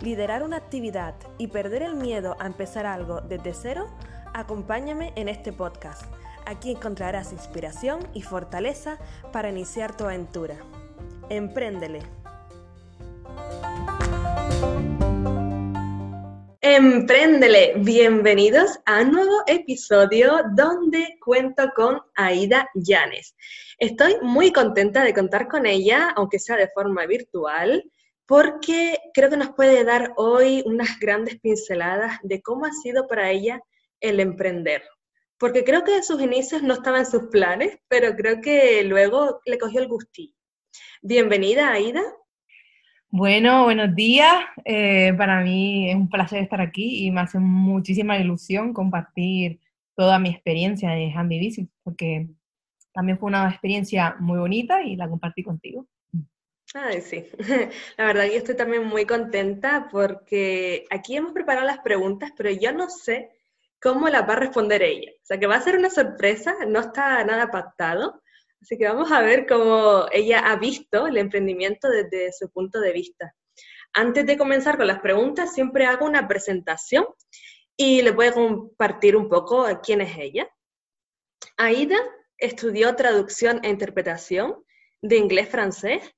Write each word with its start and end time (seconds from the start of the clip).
liderar 0.00 0.42
una 0.42 0.56
actividad 0.56 1.14
y 1.38 1.48
perder 1.48 1.82
el 1.82 1.94
miedo 1.94 2.36
a 2.38 2.46
empezar 2.46 2.86
algo 2.86 3.20
desde 3.20 3.54
cero, 3.54 3.88
acompáñame 4.34 5.12
en 5.16 5.28
este 5.28 5.52
podcast. 5.52 6.04
Aquí 6.44 6.70
encontrarás 6.70 7.32
inspiración 7.32 8.06
y 8.14 8.22
fortaleza 8.22 8.98
para 9.32 9.50
iniciar 9.50 9.96
tu 9.96 10.04
aventura. 10.04 10.56
Empréndele. 11.28 12.00
Empréndele, 16.60 17.74
bienvenidos 17.78 18.78
a 18.86 19.02
un 19.02 19.12
nuevo 19.12 19.42
episodio 19.46 20.42
donde 20.54 21.16
cuento 21.24 21.70
con 21.74 22.00
Aida 22.16 22.68
Llanes. 22.74 23.36
Estoy 23.78 24.16
muy 24.20 24.52
contenta 24.52 25.04
de 25.04 25.14
contar 25.14 25.48
con 25.48 25.64
ella, 25.64 26.10
aunque 26.16 26.38
sea 26.38 26.56
de 26.56 26.68
forma 26.68 27.06
virtual, 27.06 27.84
porque 28.26 28.98
creo 29.14 29.30
que 29.30 29.36
nos 29.36 29.50
puede 29.50 29.84
dar 29.84 30.12
hoy 30.16 30.62
unas 30.66 30.98
grandes 30.98 31.38
pinceladas 31.38 32.18
de 32.22 32.42
cómo 32.42 32.66
ha 32.66 32.72
sido 32.72 33.06
para 33.06 33.30
ella 33.30 33.60
el 34.00 34.20
emprender. 34.20 34.82
Porque 35.38 35.64
creo 35.64 35.84
que 35.84 35.92
de 35.92 36.02
sus 36.02 36.20
inicios 36.20 36.62
no 36.62 36.74
estaba 36.74 36.98
en 36.98 37.06
sus 37.06 37.28
planes, 37.28 37.78
pero 37.88 38.16
creo 38.16 38.40
que 38.40 38.82
luego 38.84 39.40
le 39.44 39.58
cogió 39.58 39.80
el 39.80 39.88
gustillo. 39.88 40.34
Bienvenida, 41.02 41.70
Aida. 41.70 42.02
Bueno, 43.10 43.64
buenos 43.64 43.94
días. 43.94 44.34
Eh, 44.64 45.12
para 45.16 45.42
mí 45.42 45.90
es 45.90 45.96
un 45.96 46.08
placer 46.08 46.42
estar 46.42 46.60
aquí 46.60 47.06
y 47.06 47.10
me 47.10 47.20
hace 47.20 47.38
muchísima 47.38 48.18
ilusión 48.18 48.72
compartir 48.72 49.60
toda 49.94 50.18
mi 50.18 50.30
experiencia 50.30 50.90
de 50.90 51.12
Handy 51.12 51.38
Visit, 51.38 51.70
porque 51.82 52.28
también 52.92 53.18
fue 53.18 53.28
una 53.28 53.48
experiencia 53.48 54.16
muy 54.18 54.38
bonita 54.38 54.82
y 54.82 54.96
la 54.96 55.08
compartí 55.08 55.42
contigo. 55.42 55.86
Ay, 56.74 57.00
sí. 57.00 57.30
La 57.96 58.06
verdad 58.06 58.24
que 58.24 58.36
estoy 58.36 58.56
también 58.56 58.84
muy 58.84 59.06
contenta 59.06 59.88
porque 59.90 60.86
aquí 60.90 61.16
hemos 61.16 61.32
preparado 61.32 61.66
las 61.66 61.78
preguntas, 61.78 62.32
pero 62.36 62.50
yo 62.50 62.72
no 62.72 62.88
sé 62.90 63.30
cómo 63.80 64.08
las 64.08 64.28
va 64.28 64.34
a 64.34 64.40
responder 64.40 64.82
ella. 64.82 65.12
O 65.12 65.26
sea, 65.26 65.38
que 65.38 65.46
va 65.46 65.56
a 65.56 65.60
ser 65.60 65.76
una 65.76 65.90
sorpresa, 65.90 66.56
no 66.66 66.80
está 66.80 67.24
nada 67.24 67.50
pactado. 67.50 68.22
Así 68.60 68.76
que 68.76 68.88
vamos 68.88 69.12
a 69.12 69.20
ver 69.22 69.46
cómo 69.46 70.06
ella 70.12 70.40
ha 70.40 70.56
visto 70.56 71.06
el 71.06 71.18
emprendimiento 71.18 71.88
desde 71.88 72.32
su 72.32 72.50
punto 72.50 72.80
de 72.80 72.92
vista. 72.92 73.34
Antes 73.92 74.26
de 74.26 74.36
comenzar 74.36 74.76
con 74.76 74.88
las 74.88 75.00
preguntas, 75.00 75.54
siempre 75.54 75.86
hago 75.86 76.04
una 76.04 76.26
presentación 76.26 77.06
y 77.76 78.02
les 78.02 78.14
voy 78.14 78.26
a 78.26 78.32
compartir 78.32 79.16
un 79.16 79.28
poco 79.28 79.66
quién 79.82 80.00
es 80.00 80.18
ella. 80.18 80.50
Aida 81.56 81.98
estudió 82.38 82.94
traducción 82.96 83.60
e 83.62 83.68
interpretación 83.68 84.64
de 85.00 85.16
inglés-francés, 85.16 86.15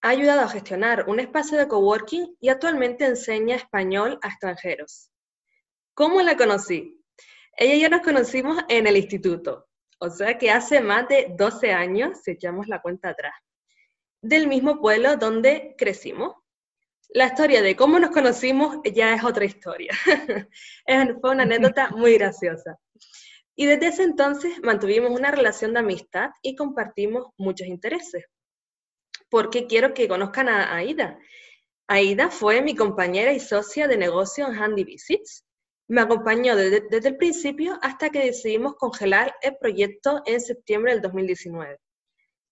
ha 0.00 0.10
ayudado 0.10 0.42
a 0.42 0.48
gestionar 0.48 1.08
un 1.08 1.20
espacio 1.20 1.58
de 1.58 1.68
coworking 1.68 2.36
y 2.40 2.48
actualmente 2.48 3.04
enseña 3.04 3.56
español 3.56 4.18
a 4.22 4.28
extranjeros. 4.28 5.10
¿Cómo 5.94 6.20
la 6.22 6.36
conocí? 6.36 7.02
Ella 7.56 7.74
y 7.74 7.80
yo 7.80 7.88
nos 7.88 8.02
conocimos 8.02 8.58
en 8.68 8.86
el 8.86 8.96
instituto, 8.96 9.68
o 9.98 10.10
sea 10.10 10.38
que 10.38 10.50
hace 10.50 10.80
más 10.80 11.08
de 11.08 11.34
12 11.36 11.72
años, 11.72 12.20
si 12.22 12.30
echamos 12.30 12.68
la 12.68 12.80
cuenta 12.80 13.08
atrás, 13.08 13.34
del 14.22 14.46
mismo 14.46 14.80
pueblo 14.80 15.16
donde 15.16 15.74
crecimos. 15.76 16.36
La 17.10 17.26
historia 17.26 17.62
de 17.62 17.74
cómo 17.74 17.98
nos 17.98 18.10
conocimos 18.10 18.78
ya 18.94 19.14
es 19.14 19.24
otra 19.24 19.44
historia. 19.44 19.92
Fue 21.20 21.30
una 21.30 21.42
anécdota 21.42 21.88
muy 21.96 22.14
graciosa. 22.14 22.78
Y 23.56 23.66
desde 23.66 23.88
ese 23.88 24.02
entonces 24.04 24.60
mantuvimos 24.62 25.10
una 25.10 25.32
relación 25.32 25.72
de 25.72 25.80
amistad 25.80 26.30
y 26.42 26.54
compartimos 26.54 27.28
muchos 27.36 27.66
intereses. 27.66 28.24
Porque 29.28 29.66
quiero 29.66 29.94
que 29.94 30.08
conozcan 30.08 30.48
a 30.48 30.74
Aida. 30.74 31.18
Aida 31.86 32.30
fue 32.30 32.62
mi 32.62 32.74
compañera 32.74 33.32
y 33.32 33.40
socia 33.40 33.88
de 33.88 33.96
negocio 33.96 34.46
en 34.46 34.54
Handy 34.54 34.84
Visits 34.84 35.44
me 35.88 36.02
acompañó 36.02 36.54
desde, 36.54 37.08
el 37.08 37.16
principio 37.16 37.78
hasta 37.80 38.10
que 38.10 38.26
decidimos 38.26 38.74
congelar 38.74 39.34
el 39.40 39.56
proyecto 39.56 40.22
en 40.26 40.40
septiembre 40.40 40.92
del 40.92 41.00
2019. 41.00 41.78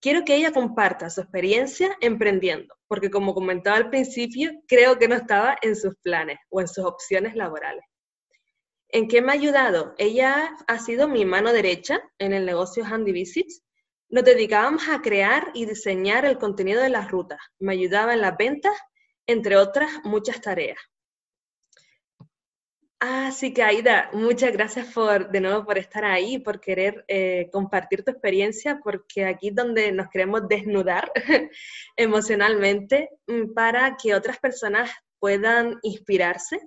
Quiero 0.01 0.25
que 0.25 0.35
ella 0.35 0.51
comparta 0.51 1.09
su 1.11 1.21
experiencia 1.21 1.95
emprendiendo, 2.01 2.75
porque 2.87 3.11
como 3.11 3.35
comentaba 3.35 3.77
al 3.77 3.91
principio, 3.91 4.51
creo 4.67 4.97
que 4.97 5.07
no 5.07 5.15
estaba 5.15 5.55
en 5.61 5.75
sus 5.75 5.95
planes 6.01 6.39
o 6.49 6.61
en 6.61 6.67
sus 6.67 6.83
opciones 6.83 7.35
laborales. 7.35 7.83
¿En 8.89 9.07
qué 9.07 9.21
me 9.21 9.31
ha 9.31 9.35
ayudado? 9.35 9.93
Ella 9.99 10.55
ha 10.67 10.79
sido 10.79 11.07
mi 11.07 11.23
mano 11.23 11.53
derecha 11.53 12.01
en 12.17 12.33
el 12.33 12.45
negocio 12.45 12.85
Handy 12.85 13.11
Visits. 13.11 13.61
Nos 14.09 14.23
dedicábamos 14.23 14.87
a 14.87 15.01
crear 15.01 15.51
y 15.53 15.65
diseñar 15.65 16.25
el 16.25 16.37
contenido 16.37 16.81
de 16.81 16.89
las 16.89 17.11
rutas. 17.11 17.39
Me 17.59 17.73
ayudaba 17.73 18.13
en 18.13 18.21
las 18.21 18.37
ventas, 18.37 18.73
entre 19.25 19.57
otras 19.57 19.91
muchas 20.05 20.39
tareas. 20.39 20.79
Así 22.99 23.53
que 23.53 23.61
Aida, 23.61 24.09
muchas 24.13 24.51
gracias 24.51 24.91
por, 24.91 25.29
de 25.29 25.39
nuevo 25.39 25.65
por 25.65 25.77
estar 25.77 26.03
ahí, 26.03 26.39
por 26.39 26.59
querer 26.59 27.05
eh, 27.07 27.47
compartir 27.51 28.03
tu 28.03 28.09
experiencia, 28.09 28.79
porque 28.83 29.25
aquí 29.25 29.49
es 29.49 29.55
donde 29.55 29.91
nos 29.91 30.09
queremos 30.09 30.47
desnudar 30.47 31.11
emocionalmente 31.95 33.09
mm, 33.27 33.53
para 33.53 33.97
que 33.97 34.15
otras 34.15 34.39
personas 34.39 34.89
puedan 35.19 35.77
inspirarse 35.83 36.59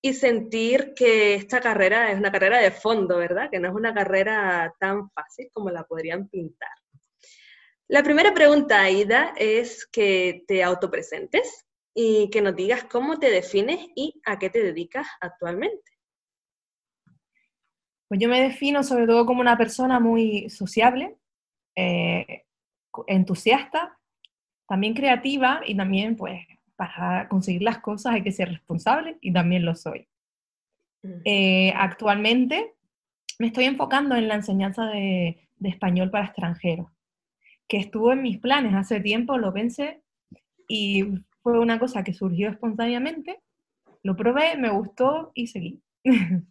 y 0.00 0.14
sentir 0.14 0.94
que 0.94 1.34
esta 1.34 1.60
carrera 1.60 2.10
es 2.10 2.18
una 2.18 2.30
carrera 2.30 2.58
de 2.58 2.70
fondo, 2.70 3.18
¿verdad? 3.18 3.50
Que 3.50 3.58
no 3.58 3.68
es 3.68 3.74
una 3.74 3.92
carrera 3.92 4.72
tan 4.78 5.10
fácil 5.10 5.50
como 5.52 5.70
la 5.70 5.84
podrían 5.84 6.28
pintar. 6.28 6.70
La 7.88 8.02
primera 8.02 8.34
pregunta, 8.34 8.82
Aida, 8.82 9.32
es 9.36 9.86
que 9.86 10.44
te 10.46 10.62
autopresentes 10.62 11.66
y 11.94 12.30
que 12.30 12.42
nos 12.42 12.54
digas 12.54 12.84
cómo 12.84 13.18
te 13.18 13.30
defines 13.30 13.80
y 13.96 14.20
a 14.24 14.38
qué 14.38 14.50
te 14.50 14.62
dedicas 14.62 15.06
actualmente. 15.20 15.90
Pues 18.06 18.20
yo 18.20 18.28
me 18.28 18.40
defino 18.40 18.82
sobre 18.82 19.06
todo 19.06 19.26
como 19.26 19.40
una 19.40 19.58
persona 19.58 19.98
muy 20.00 20.48
sociable, 20.48 21.16
eh, 21.74 22.44
entusiasta, 23.06 23.98
también 24.68 24.94
creativa 24.94 25.62
y 25.66 25.76
también 25.76 26.14
pues 26.14 26.46
para 26.78 27.28
conseguir 27.28 27.62
las 27.62 27.80
cosas 27.80 28.14
hay 28.14 28.22
que 28.22 28.30
ser 28.30 28.50
responsable 28.50 29.18
y 29.20 29.32
también 29.32 29.64
lo 29.64 29.74
soy. 29.74 30.06
Mm. 31.02 31.20
Eh, 31.24 31.72
actualmente 31.76 32.74
me 33.40 33.48
estoy 33.48 33.64
enfocando 33.64 34.14
en 34.14 34.28
la 34.28 34.36
enseñanza 34.36 34.86
de, 34.86 35.48
de 35.56 35.68
español 35.68 36.10
para 36.10 36.26
extranjeros, 36.26 36.86
que 37.66 37.78
estuvo 37.78 38.12
en 38.12 38.22
mis 38.22 38.38
planes 38.38 38.74
hace 38.74 39.00
tiempo, 39.00 39.38
lo 39.38 39.52
pensé 39.52 40.02
y 40.68 41.04
fue 41.42 41.58
una 41.58 41.80
cosa 41.80 42.04
que 42.04 42.14
surgió 42.14 42.48
espontáneamente, 42.48 43.40
lo 44.04 44.14
probé, 44.14 44.56
me 44.56 44.70
gustó 44.70 45.32
y 45.34 45.48
seguí. 45.48 45.82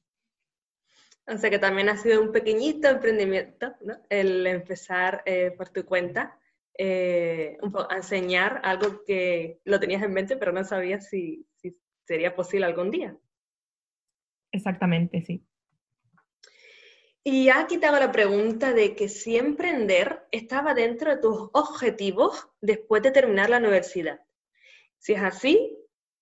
O 1.30 1.38
sea 1.38 1.50
que 1.50 1.60
también 1.60 1.90
ha 1.90 1.98
sido 1.98 2.22
un 2.22 2.32
pequeñito 2.32 2.88
emprendimiento, 2.88 3.74
¿no? 3.82 3.96
El 4.10 4.48
empezar 4.48 5.24
eh, 5.26 5.52
por 5.58 5.68
tu 5.68 5.84
cuenta, 5.84 6.40
eh, 6.78 7.58
enseñar 7.90 8.62
algo 8.64 9.04
que 9.06 9.60
lo 9.66 9.80
tenías 9.80 10.04
en 10.04 10.14
mente, 10.14 10.38
pero 10.38 10.52
no 10.52 10.64
sabías 10.64 11.10
si, 11.10 11.46
si 11.56 11.78
sería 12.06 12.36
posible 12.36 12.66
algún 12.66 12.92
día. 12.92 13.18
Exactamente, 14.52 15.22
sí. 15.22 15.46
Y 17.24 17.50
aquí 17.50 17.78
te 17.78 17.88
hago 17.88 18.00
la 18.00 18.12
pregunta 18.14 18.72
de 18.72 18.96
que 18.96 19.10
si 19.10 19.36
emprender 19.36 20.26
estaba 20.32 20.74
dentro 20.74 21.14
de 21.14 21.22
tus 21.22 21.50
objetivos 21.52 22.48
después 22.62 23.04
de 23.04 23.12
terminar 23.12 23.50
la 23.50 23.58
universidad. 23.58 24.22
Si 24.98 25.14
es 25.14 25.22
así 25.22 25.78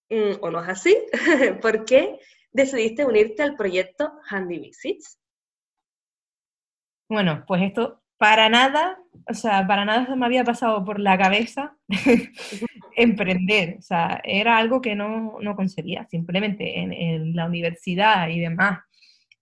mm, 0.09 0.41
o 0.41 0.49
no 0.49 0.63
es 0.63 0.69
así, 0.69 0.97
¿por 1.61 1.85
qué 1.85 2.19
decidiste 2.51 3.05
unirte 3.05 3.43
al 3.43 3.55
proyecto 3.55 4.13
Handy 4.29 4.57
Visits? 4.57 5.19
Bueno, 7.07 7.43
pues 7.47 7.61
esto 7.61 8.01
para 8.25 8.49
nada, 8.49 8.97
o 9.29 9.35
sea, 9.35 9.67
para 9.67 9.85
nada 9.85 10.07
se 10.07 10.15
me 10.15 10.25
había 10.25 10.43
pasado 10.43 10.83
por 10.83 10.99
la 10.99 11.15
cabeza 11.15 11.77
emprender, 12.97 13.75
o 13.77 13.81
sea, 13.83 14.19
era 14.23 14.57
algo 14.57 14.81
que 14.81 14.95
no, 14.95 15.37
no 15.41 15.55
concebía, 15.55 16.07
simplemente 16.09 16.79
en, 16.79 16.91
en, 16.91 17.35
la 17.35 17.45
universidad 17.45 18.27
y 18.29 18.39
demás, 18.39 18.79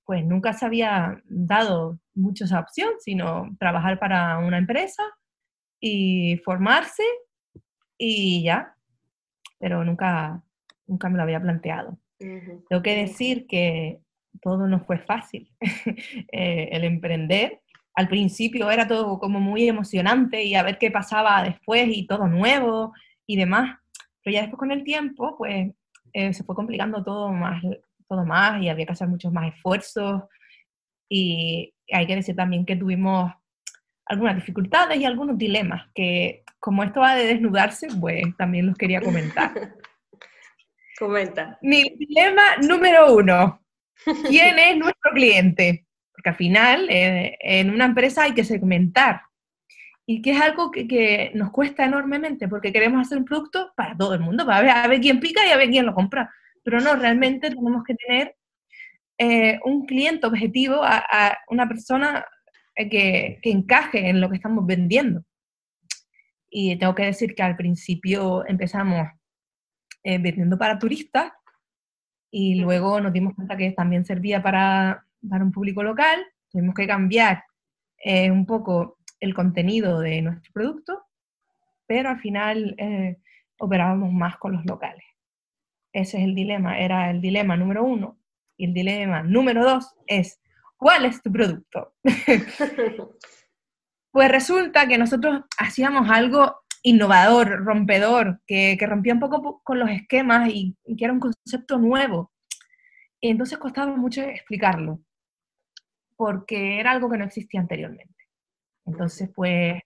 pues 0.03 0.25
nunca 0.25 0.51
se 0.51 0.65
había 0.65 1.23
dado 1.23 1.97
mucho 2.13 2.43
esa 2.43 2.59
opción, 2.59 2.89
sino 2.99 3.55
trabajar 3.57 3.99
para 3.99 4.39
una 4.39 4.57
empresa 4.57 5.03
y 5.79 6.41
formarse 6.43 7.03
y 7.97 8.43
ya, 8.43 8.75
pero 9.59 9.85
nunca, 9.85 10.43
nunca 10.87 11.07
me 11.07 11.15
lo 11.15 11.23
había 11.23 11.41
planteado. 11.41 11.97
Tengo 12.17 12.83
que 12.83 12.97
decir 12.97 13.47
que 13.47 14.01
todo 14.41 14.67
no 14.67 14.81
fue 14.81 14.97
fácil. 14.99 15.49
Eh, 16.35 16.69
el 16.71 16.83
emprender, 16.83 17.61
al 17.95 18.07
principio 18.07 18.71
era 18.71 18.87
todo 18.87 19.19
como 19.19 19.39
muy 19.39 19.67
emocionante 19.67 20.43
y 20.43 20.55
a 20.55 20.63
ver 20.63 20.77
qué 20.77 20.89
pasaba 20.91 21.43
después 21.43 21.87
y 21.89 22.07
todo 22.07 22.27
nuevo 22.27 22.93
y 23.27 23.37
demás. 23.37 23.77
Pero 24.23 24.33
ya 24.33 24.41
después 24.41 24.59
con 24.59 24.71
el 24.71 24.83
tiempo, 24.83 25.35
pues 25.37 25.71
eh, 26.13 26.33
se 26.33 26.43
fue 26.43 26.55
complicando 26.55 27.03
todo 27.03 27.31
más, 27.31 27.61
todo 28.07 28.25
más 28.25 28.61
y 28.61 28.69
había 28.69 28.85
que 28.85 28.93
hacer 28.93 29.07
muchos 29.07 29.31
más 29.31 29.53
esfuerzos. 29.53 30.23
Y 31.09 31.73
hay 31.91 32.07
que 32.07 32.15
decir 32.15 32.35
también 32.35 32.65
que 32.65 32.75
tuvimos 32.75 33.31
algunas 34.05 34.35
dificultades 34.35 34.99
y 34.99 35.05
algunos 35.05 35.37
dilemas 35.37 35.89
que, 35.93 36.43
como 36.59 36.83
esto 36.83 37.01
va 37.01 37.15
de 37.15 37.27
desnudarse, 37.27 37.87
pues 37.99 38.23
también 38.37 38.67
los 38.67 38.75
quería 38.75 39.01
comentar. 39.01 39.51
Comenta. 40.99 41.57
Mi 41.61 41.83
dilema 41.97 42.57
número 42.61 43.13
uno. 43.15 43.61
¿Quién 44.27 44.59
es 44.59 44.77
nuestro 44.77 45.11
cliente? 45.11 45.82
Porque 46.23 46.29
al 46.29 46.35
final, 46.37 46.87
eh, 46.89 47.37
en 47.41 47.69
una 47.69 47.83
empresa 47.83 48.23
hay 48.23 48.33
que 48.33 48.45
segmentar. 48.45 49.23
Y 50.05 50.21
que 50.21 50.31
es 50.31 50.41
algo 50.41 50.71
que, 50.71 51.31
nos 51.33 51.51
cuesta 51.51 51.83
enormemente, 51.83 52.47
porque 52.47 52.71
queremos 52.71 53.01
hacer 53.01 53.17
un 53.17 53.25
producto 53.25 53.73
para 53.75 53.97
todo 53.97 54.13
el 54.13 54.21
mundo, 54.21 54.45
para 54.45 54.61
ver, 54.61 54.69
a 54.69 54.87
ver 54.87 55.01
quién 55.01 55.19
pica 55.19 55.45
y 55.45 55.51
a 55.51 55.57
ver 55.57 55.69
quién 55.69 55.85
lo 55.85 55.93
compra. 55.93 56.33
Pero 56.63 56.79
no, 56.79 56.95
realmente 56.95 57.49
tenemos 57.49 57.83
que 57.83 57.95
tener 57.95 58.35
eh, 59.17 59.59
un 59.65 59.85
cliente 59.85 60.25
objetivo, 60.25 60.81
a, 60.81 61.37
una 61.49 61.67
persona 61.67 62.25
eh, 62.75 62.89
que, 62.89 63.39
que, 63.41 63.51
encaje 63.51 64.07
en 64.07 64.21
lo 64.21 64.29
que 64.29 64.37
estamos 64.37 64.65
vendiendo. 64.65 65.25
Y 66.49 66.77
tengo 66.77 66.95
que 66.95 67.05
decir 67.05 67.35
que 67.35 67.43
al 67.43 67.57
principio 67.57 68.47
empezamos 68.47 69.09
vendiendo 70.05 70.57
para 70.57 70.79
turistas 70.79 71.31
y 72.29 72.55
luego 72.55 72.99
nos 72.99 73.13
dimos 73.13 73.35
cuenta 73.35 73.55
que 73.55 73.71
también 73.71 74.05
servía 74.05 74.43
para, 74.43 75.05
para 75.29 75.43
un 75.43 75.51
público 75.51 75.83
local, 75.83 76.25
tuvimos 76.49 76.75
que 76.75 76.87
cambiar 76.87 77.43
eh, 77.97 78.29
un 78.31 78.45
poco 78.45 78.97
el 79.19 79.33
contenido 79.33 79.99
de 79.99 80.21
nuestro 80.21 80.51
producto, 80.53 81.03
pero 81.87 82.09
al 82.09 82.19
final 82.19 82.75
eh, 82.77 83.17
operábamos 83.57 84.11
más 84.11 84.37
con 84.37 84.53
los 84.53 84.65
locales. 84.65 85.05
Ese 85.93 86.17
es 86.17 86.23
el 86.23 86.35
dilema, 86.35 86.79
era 86.79 87.09
el 87.11 87.21
dilema 87.21 87.55
número 87.55 87.83
uno. 87.83 88.19
Y 88.57 88.65
el 88.65 88.73
dilema 88.73 89.23
número 89.23 89.63
dos 89.63 89.95
es, 90.07 90.41
¿cuál 90.75 91.05
es 91.05 91.21
tu 91.21 91.31
producto? 91.31 91.93
pues 94.11 94.31
resulta 94.31 94.87
que 94.87 94.97
nosotros 94.97 95.41
hacíamos 95.57 96.09
algo 96.09 96.63
innovador, 96.83 97.63
rompedor, 97.63 98.41
que, 98.45 98.77
rompía 98.81 99.13
un 99.13 99.19
poco 99.19 99.61
con 99.63 99.79
los 99.79 99.89
esquemas 99.89 100.49
y, 100.49 100.75
que 100.97 101.05
era 101.05 101.13
un 101.13 101.19
concepto 101.19 101.77
nuevo. 101.77 102.31
Y 103.21 103.29
entonces 103.29 103.57
costaba 103.57 103.95
mucho 103.95 104.21
explicarlo, 104.21 104.99
porque 106.23 106.79
era 106.79 106.91
algo 106.91 107.09
que 107.09 107.17
no 107.17 107.25
existía 107.25 107.59
anteriormente. 107.59 108.29
Entonces, 108.85 109.29
pues, 109.35 109.81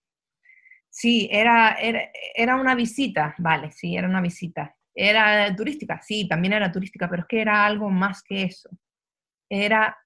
sí, 0.87 1.27
era, 1.31 1.71
era, 1.81 2.11
era 2.35 2.57
una 2.57 2.75
visita, 2.75 3.33
vale, 3.39 3.71
sí, 3.71 3.97
era 3.97 4.07
una 4.07 4.21
visita. 4.21 4.75
¿Era 4.93 5.55
turística? 5.55 5.99
Sí, 6.03 6.27
también 6.27 6.53
era 6.53 6.71
turística, 6.71 7.09
pero 7.09 7.23
es 7.23 7.27
que 7.27 7.41
era 7.41 7.65
algo 7.65 7.89
más 7.89 8.21
que 8.21 8.43
eso. 8.43 8.69
Era 9.49 9.97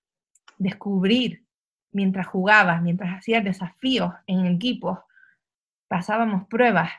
descubrir 0.58 1.44
mientras 1.92 2.28
jugabas, 2.28 2.82
mientras 2.82 3.18
hacías 3.18 3.44
desafíos 3.44 4.14
en 4.26 4.46
equipos, 4.46 5.00
pasábamos 5.90 6.48
pruebas. 6.48 6.92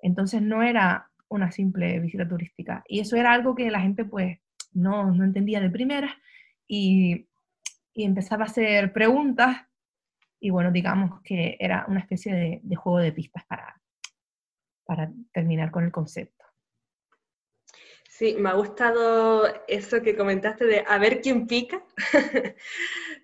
Entonces 0.00 0.40
no 0.40 0.62
era 0.62 1.10
una 1.28 1.50
simple 1.52 2.00
visita 2.00 2.26
turística. 2.26 2.82
Y 2.88 3.00
eso 3.00 3.14
era 3.14 3.30
algo 3.34 3.54
que 3.54 3.70
la 3.70 3.82
gente 3.82 4.06
pues 4.06 4.38
no, 4.72 5.12
no 5.12 5.24
entendía 5.24 5.60
de 5.60 5.68
primera 5.68 6.16
y, 6.66 7.28
y, 7.98 8.04
empezaba 8.04 8.44
a 8.44 8.48
hacer 8.48 8.92
preguntas 8.92 9.66
y 10.40 10.50
bueno, 10.50 10.70
digamos 10.70 11.20
que 11.22 11.56
era 11.58 11.84
una 11.88 12.00
especie 12.00 12.32
de, 12.34 12.60
de 12.62 12.76
juego 12.76 12.98
de 12.98 13.12
pistas 13.12 13.44
para, 13.46 13.80
para 14.84 15.10
terminar 15.32 15.70
con 15.70 15.84
el 15.84 15.92
concepto. 15.92 16.44
Sí, 18.18 18.34
me 18.36 18.48
ha 18.48 18.54
gustado 18.54 19.46
eso 19.68 20.02
que 20.02 20.16
comentaste 20.16 20.64
de 20.64 20.84
a 20.84 20.98
ver 20.98 21.20
quién 21.20 21.46
pica, 21.46 21.84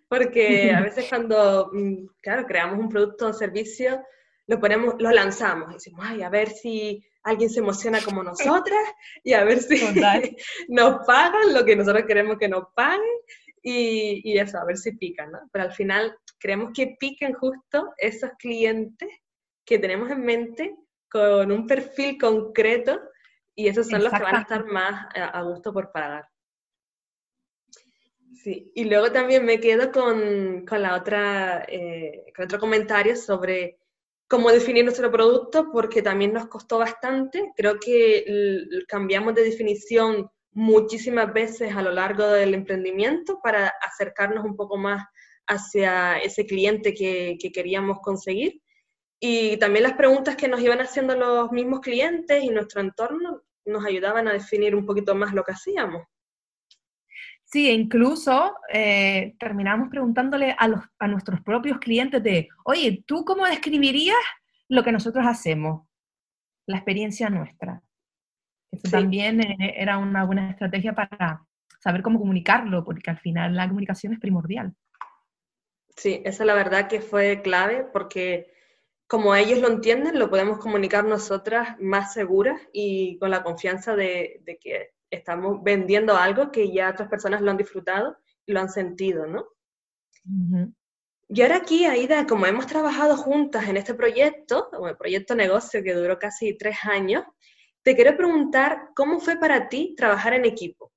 porque 0.08 0.72
a 0.72 0.80
veces 0.82 1.06
cuando, 1.08 1.70
mm, 1.72 2.06
claro, 2.20 2.46
creamos 2.46 2.78
un 2.78 2.88
producto 2.88 3.26
o 3.26 3.32
servicio, 3.32 4.04
lo 4.46 4.60
ponemos, 4.60 4.94
lo 5.00 5.10
lanzamos 5.10 5.70
y 5.70 5.74
decimos, 5.74 6.06
ay, 6.08 6.22
a 6.22 6.28
ver 6.28 6.50
si 6.50 7.04
alguien 7.24 7.50
se 7.50 7.58
emociona 7.58 8.00
como 8.04 8.22
nosotras 8.22 8.84
y 9.24 9.32
a 9.32 9.42
ver 9.42 9.62
si 9.62 9.74
nos 10.68 11.04
pagan 11.04 11.52
lo 11.52 11.64
que 11.64 11.74
nosotros 11.74 12.04
queremos 12.06 12.38
que 12.38 12.48
nos 12.48 12.66
paguen 12.76 13.00
y, 13.66 14.20
y, 14.22 14.38
eso, 14.38 14.58
a 14.58 14.64
ver 14.64 14.76
si 14.76 14.92
pican, 14.92 15.32
¿no? 15.32 15.40
Pero 15.50 15.64
al 15.64 15.72
final 15.72 16.16
creemos 16.38 16.70
que 16.74 16.96
piquen 17.00 17.32
justo 17.32 17.94
esos 17.96 18.30
clientes 18.38 19.08
que 19.64 19.78
tenemos 19.78 20.10
en 20.10 20.20
mente 20.20 20.76
con 21.10 21.50
un 21.50 21.66
perfil 21.66 22.18
concreto 22.18 23.00
y 23.54 23.68
esos 23.68 23.88
son 23.88 24.02
los 24.02 24.12
que 24.12 24.22
van 24.22 24.36
a 24.36 24.40
estar 24.42 24.66
más 24.66 25.06
a, 25.14 25.42
gusto 25.42 25.72
por 25.72 25.92
pagar. 25.92 26.28
Sí, 28.34 28.72
y 28.74 28.84
luego 28.84 29.10
también 29.12 29.44
me 29.44 29.60
quedo 29.60 29.92
con, 29.92 30.66
con 30.66 30.82
la 30.82 30.96
otra, 30.96 31.64
eh, 31.68 32.24
con 32.36 32.44
otro 32.46 32.58
comentario 32.58 33.16
sobre 33.16 33.78
cómo 34.26 34.50
definir 34.50 34.84
nuestro 34.84 35.10
producto 35.10 35.70
porque 35.72 36.02
también 36.02 36.32
nos 36.32 36.48
costó 36.48 36.78
bastante. 36.78 37.52
Creo 37.56 37.78
que 37.78 38.66
cambiamos 38.88 39.34
de 39.34 39.44
definición 39.44 40.28
muchísimas 40.54 41.32
veces 41.32 41.74
a 41.74 41.82
lo 41.82 41.90
largo 41.90 42.26
del 42.28 42.54
emprendimiento 42.54 43.40
para 43.42 43.72
acercarnos 43.82 44.44
un 44.44 44.56
poco 44.56 44.76
más 44.76 45.04
hacia 45.46 46.18
ese 46.18 46.46
cliente 46.46 46.94
que, 46.94 47.36
queríamos 47.52 47.98
conseguir. 48.00 48.62
Y 49.20 49.56
también 49.58 49.82
las 49.82 49.94
preguntas 49.94 50.36
que 50.36 50.48
nos 50.48 50.60
iban 50.60 50.80
haciendo 50.80 51.16
los 51.16 51.50
mismos 51.52 51.80
clientes 51.80 52.42
y 52.42 52.50
nuestro 52.50 52.80
entorno 52.80 53.42
nos 53.66 53.84
ayudaban 53.84 54.28
a 54.28 54.32
definir 54.32 54.74
un 54.74 54.86
poquito 54.86 55.14
más 55.14 55.32
lo 55.34 55.42
que 55.42 55.52
hacíamos. 55.52 56.02
Sí, 57.44 57.70
incluso 57.70 58.54
eh, 58.72 59.34
terminamos 59.38 59.88
preguntándole 59.88 60.54
a, 60.58 60.68
los, 60.68 60.80
a 60.98 61.08
nuestros 61.08 61.40
propios 61.40 61.78
clientes 61.78 62.22
de, 62.22 62.48
oye, 62.64 63.04
¿tú 63.06 63.24
cómo 63.24 63.44
describirías 63.44 64.16
lo 64.68 64.82
que 64.82 64.92
nosotros 64.92 65.24
hacemos? 65.26 65.86
La 66.66 66.76
experiencia 66.76 67.30
nuestra. 67.30 67.82
Eso 68.82 68.90
también 68.90 69.40
eh, 69.40 69.74
era 69.76 69.98
una 69.98 70.24
buena 70.24 70.50
estrategia 70.50 70.94
para 70.94 71.44
saber 71.80 72.02
cómo 72.02 72.18
comunicarlo, 72.18 72.84
porque 72.84 73.10
al 73.10 73.18
final 73.18 73.54
la 73.54 73.68
comunicación 73.68 74.14
es 74.14 74.20
primordial. 74.20 74.74
Sí, 75.96 76.22
esa 76.24 76.44
la 76.44 76.54
verdad 76.54 76.88
que 76.88 77.00
fue 77.00 77.42
clave, 77.42 77.86
porque 77.92 78.52
como 79.06 79.34
ellos 79.34 79.60
lo 79.60 79.68
entienden, 79.68 80.18
lo 80.18 80.30
podemos 80.30 80.58
comunicar 80.58 81.04
nosotras 81.04 81.76
más 81.80 82.12
seguras 82.12 82.60
y 82.72 83.18
con 83.18 83.30
la 83.30 83.42
confianza 83.42 83.94
de, 83.94 84.40
de 84.44 84.58
que 84.58 84.94
estamos 85.10 85.62
vendiendo 85.62 86.16
algo 86.16 86.50
que 86.50 86.72
ya 86.72 86.90
otras 86.90 87.08
personas 87.08 87.40
lo 87.40 87.50
han 87.50 87.56
disfrutado 87.56 88.16
y 88.46 88.52
lo 88.52 88.60
han 88.60 88.70
sentido, 88.70 89.26
¿no? 89.26 89.46
Y 91.28 91.42
ahora 91.42 91.56
aquí, 91.56 91.84
Aida, 91.84 92.26
como 92.26 92.46
hemos 92.46 92.66
trabajado 92.66 93.16
juntas 93.16 93.68
en 93.68 93.76
este 93.76 93.94
proyecto, 93.94 94.68
o 94.72 94.88
el 94.88 94.96
proyecto 94.96 95.34
negocio 95.34 95.82
que 95.82 95.94
duró 95.94 96.18
casi 96.18 96.56
tres 96.56 96.78
años, 96.84 97.24
te 97.84 97.94
quiero 97.94 98.16
preguntar 98.16 98.88
cómo 98.96 99.20
fue 99.20 99.38
para 99.38 99.68
ti 99.68 99.94
trabajar 99.96 100.32
en 100.32 100.46
equipo. 100.46 100.90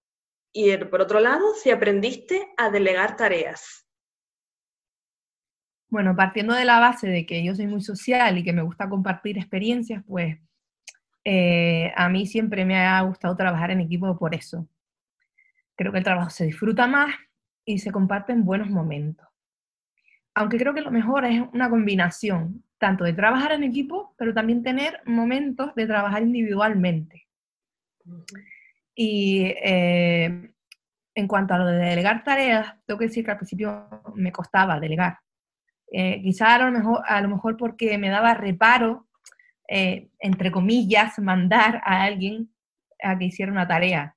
Y 0.53 0.75
por 0.77 1.01
otro 1.01 1.19
lado, 1.19 1.53
si 1.61 1.69
aprendiste 1.69 2.47
a 2.57 2.71
delegar 2.71 3.17
tareas. 3.17 3.85
Bueno, 5.89 6.15
partiendo 6.15 6.55
de 6.55 6.65
la 6.65 6.79
base 6.79 7.07
de 7.07 7.25
que 7.25 7.43
yo 7.43 7.53
soy 7.55 7.67
muy 7.67 7.81
social 7.81 8.37
y 8.37 8.43
que 8.43 8.53
me 8.53 8.61
gusta 8.61 8.89
compartir 8.89 9.37
experiencias, 9.37 10.03
pues 10.07 10.37
eh, 11.25 11.91
a 11.95 12.09
mí 12.09 12.25
siempre 12.25 12.63
me 12.65 12.77
ha 12.77 13.01
gustado 13.01 13.35
trabajar 13.35 13.71
en 13.71 13.81
equipo 13.81 14.17
por 14.17 14.33
eso. 14.33 14.67
Creo 15.75 15.91
que 15.91 15.99
el 15.99 16.03
trabajo 16.03 16.29
se 16.29 16.45
disfruta 16.45 16.87
más 16.87 17.13
y 17.65 17.79
se 17.79 17.91
comparte 17.91 18.31
en 18.31 18.45
buenos 18.45 18.69
momentos. 18.69 19.27
Aunque 20.37 20.57
creo 20.57 20.73
que 20.73 20.81
lo 20.81 20.91
mejor 20.91 21.25
es 21.25 21.41
una 21.51 21.67
combinación, 21.67 22.63
tanto 22.77 23.03
de 23.03 23.13
trabajar 23.13 23.53
en 23.53 23.63
equipo, 23.63 24.13
pero 24.17 24.35
también 24.35 24.61
tener 24.61 25.01
momentos 25.05 25.73
de 25.73 25.87
trabajar 25.87 26.21
individualmente. 26.21 27.27
Y 28.93 29.45
eh, 29.63 30.53
en 31.15 31.27
cuanto 31.27 31.55
a 31.55 31.57
lo 31.57 31.65
de 31.65 31.77
delegar 31.77 32.23
tareas, 32.23 32.75
tengo 32.85 32.99
que 32.99 33.07
decir 33.07 33.25
que 33.25 33.31
al 33.31 33.37
principio 33.37 33.87
me 34.13 34.31
costaba 34.31 34.79
delegar. 34.79 35.17
Eh, 35.91 36.21
quizá 36.21 36.53
a 36.53 36.59
lo, 36.59 36.71
mejor, 36.71 37.01
a 37.07 37.19
lo 37.21 37.29
mejor 37.29 37.57
porque 37.57 37.97
me 37.97 38.09
daba 38.09 38.35
reparo 38.35 39.07
eh, 39.67 40.09
entre 40.19 40.51
comillas, 40.51 41.19
mandar 41.19 41.81
a 41.83 42.03
alguien 42.03 42.49
a 43.03 43.17
que 43.17 43.25
hiciera 43.25 43.51
una 43.51 43.67
tarea. 43.67 44.15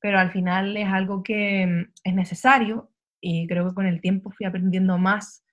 Pero 0.00 0.18
al 0.18 0.30
final 0.30 0.76
es 0.76 0.88
algo 0.88 1.22
que 1.22 1.66
mm, 1.66 1.92
es 2.04 2.14
necesario 2.14 2.89
y 3.20 3.46
creo 3.46 3.68
que 3.68 3.74
con 3.74 3.86
el 3.86 4.00
tiempo 4.00 4.30
fui 4.30 4.46
aprendiendo 4.46 4.98
más 4.98 5.44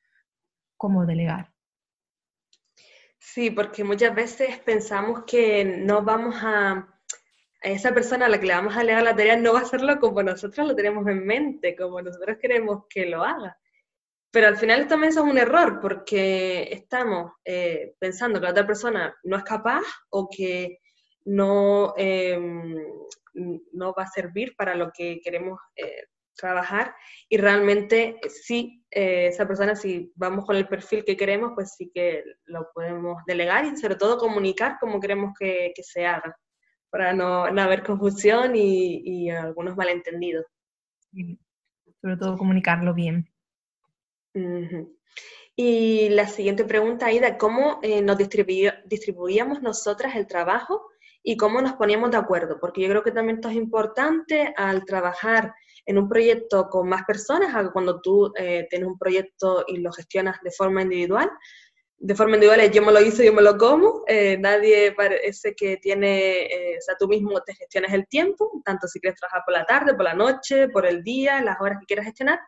cómo 0.77 1.05
delegar. 1.05 1.51
Sí, 3.19 3.51
porque 3.51 3.83
muchas 3.83 4.15
veces 4.15 4.59
pensamos 4.59 5.23
que 5.25 5.65
no 5.65 6.01
vamos 6.01 6.35
a, 6.41 6.87
esa 7.61 7.93
persona 7.93 8.27
a 8.27 8.29
la 8.29 8.39
que 8.39 8.47
le 8.47 8.53
vamos 8.53 8.75
a 8.77 8.83
leer 8.83 9.03
la 9.03 9.15
tarea 9.15 9.35
no 9.35 9.53
va 9.53 9.59
a 9.59 9.63
hacerlo 9.63 9.99
como 9.99 10.23
nosotros 10.23 10.67
lo 10.67 10.75
tenemos 10.75 11.05
en 11.07 11.25
mente, 11.25 11.75
como 11.75 12.01
nosotros 12.01 12.37
queremos 12.41 12.85
que 12.89 13.05
lo 13.05 13.23
haga. 13.23 13.57
Pero 14.31 14.47
al 14.47 14.57
final 14.57 14.87
también 14.87 15.11
eso 15.11 15.25
es 15.25 15.31
un 15.31 15.37
error 15.37 15.79
porque 15.81 16.69
estamos 16.71 17.33
eh, 17.43 17.95
pensando 17.99 18.39
que 18.39 18.45
la 18.45 18.51
otra 18.51 18.67
persona 18.67 19.15
no 19.23 19.37
es 19.37 19.43
capaz 19.43 19.83
o 20.09 20.29
que 20.29 20.79
no, 21.25 21.93
em, 21.97 22.75
no 23.73 23.93
va 23.93 24.03
a 24.03 24.07
servir 24.07 24.55
para 24.55 24.75
lo 24.75 24.91
que 24.91 25.19
queremos 25.21 25.59
eh, 25.75 26.07
trabajar 26.37 26.95
y 27.27 27.37
realmente 27.37 28.17
sí, 28.29 28.85
eh, 28.91 29.27
esa 29.27 29.45
persona 29.47 29.75
si 29.75 30.11
vamos 30.15 30.45
con 30.45 30.55
el 30.55 30.67
perfil 30.67 31.03
que 31.03 31.17
queremos, 31.17 31.51
pues 31.55 31.75
sí 31.75 31.91
que 31.93 32.23
lo 32.45 32.69
podemos 32.73 33.21
delegar 33.25 33.65
y 33.65 33.75
sobre 33.75 33.95
todo 33.95 34.17
comunicar 34.17 34.77
como 34.79 34.99
queremos 34.99 35.33
que, 35.37 35.73
se 35.81 36.05
haga, 36.05 36.37
para 36.89 37.13
no, 37.13 37.43
haber 37.43 37.83
confusión 37.83 38.53
y, 38.55 39.29
algunos 39.29 39.75
malentendidos. 39.75 40.45
Sobre 42.01 42.17
todo 42.17 42.37
comunicarlo 42.37 42.93
bien. 42.93 43.29
Y 45.59 46.09
la 46.09 46.27
siguiente 46.27 46.65
pregunta, 46.65 47.07
Aida, 47.07 47.37
¿cómo 47.39 47.79
eh, 47.81 48.03
nos 48.03 48.15
distribuíamos 48.17 49.61
nosotras 49.63 50.15
el 50.15 50.27
trabajo 50.27 50.87
y 51.23 51.35
cómo 51.35 51.61
nos 51.61 51.73
poníamos 51.73 52.11
de 52.11 52.17
acuerdo? 52.17 52.59
Porque 52.59 52.81
yo 52.81 52.89
creo 52.89 53.03
que 53.03 53.11
también 53.11 53.37
esto 53.37 53.49
es 53.49 53.55
importante 53.55 54.53
al 54.55 54.85
trabajar 54.85 55.55
en 55.87 55.97
un 55.97 56.09
proyecto 56.09 56.69
con 56.69 56.87
más 56.89 57.03
personas, 57.05 57.69
cuando 57.71 58.01
tú 58.01 58.31
eh, 58.35 58.67
tienes 58.69 58.87
un 58.87 58.99
proyecto 58.99 59.63
y 59.67 59.77
lo 59.77 59.91
gestionas 59.93 60.37
de 60.43 60.51
forma 60.51 60.81
individual. 60.81 61.31
De 61.97 62.13
forma 62.13 62.35
individual 62.35 62.69
yo 62.71 62.81
me 62.83 62.91
lo 62.91 63.01
hice, 63.01 63.25
yo 63.25 63.33
me 63.33 63.41
lo 63.41 63.57
como, 63.57 64.03
eh, 64.05 64.37
nadie 64.37 64.91
parece 64.91 65.55
que 65.55 65.77
tiene, 65.77 66.43
eh, 66.43 66.77
o 66.77 66.81
sea, 66.81 66.95
tú 66.99 67.07
mismo 67.07 67.41
te 67.41 67.55
gestionas 67.55 67.93
el 67.93 68.05
tiempo, 68.07 68.61
tanto 68.65 68.87
si 68.87 68.99
quieres 68.99 69.19
trabajar 69.19 69.41
por 69.45 69.53
la 69.53 69.65
tarde, 69.65 69.95
por 69.95 70.03
la 70.03 70.13
noche, 70.13 70.67
por 70.67 70.85
el 70.85 71.03
día, 71.03 71.41
las 71.41 71.59
horas 71.59 71.79
que 71.79 71.87
quieras 71.87 72.05
gestionar, 72.05 72.39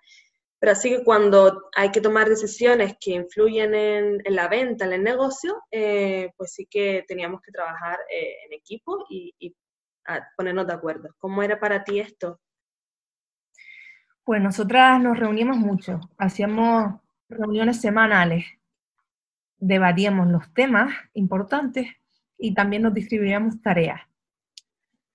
pero 0.60 0.74
así 0.74 0.90
que 0.90 1.04
cuando 1.04 1.70
hay 1.76 1.90
que 1.90 2.02
tomar 2.02 2.30
decisiones 2.30 2.96
que 3.00 3.12
influyen 3.12 3.74
en, 3.74 4.22
la 4.36 4.50
venta, 4.50 4.86
en 4.86 4.94
el 4.94 5.04
negocio, 5.04 5.64
pues 5.72 6.52
sí 6.54 6.68
que 6.70 7.06
teníamos 7.08 7.42
que 7.42 7.54
trabajar 7.54 7.98
en 8.10 8.54
equipo 8.54 9.06
y, 9.10 9.34
y 9.40 9.56
ponernos 10.36 10.68
de 10.68 10.74
acuerdo. 10.74 11.16
¿Cómo 11.18 11.42
era 11.42 11.60
para 11.60 11.84
ti 11.86 12.02
esto? 12.02 12.40
Pues 14.30 14.44
nosotras 14.44 15.02
nos 15.02 15.18
reuníamos 15.18 15.58
mucho, 15.58 16.02
hacíamos 16.20 17.02
reuniones 17.30 17.82
semanales, 17.82 18.46
debatíamos 19.58 20.28
los 20.28 20.54
temas 20.54 20.94
importantes 21.16 21.88
y 22.38 22.54
también 22.54 22.84
nos 22.84 22.94
distribuíamos 22.94 23.60
tareas. 23.64 24.02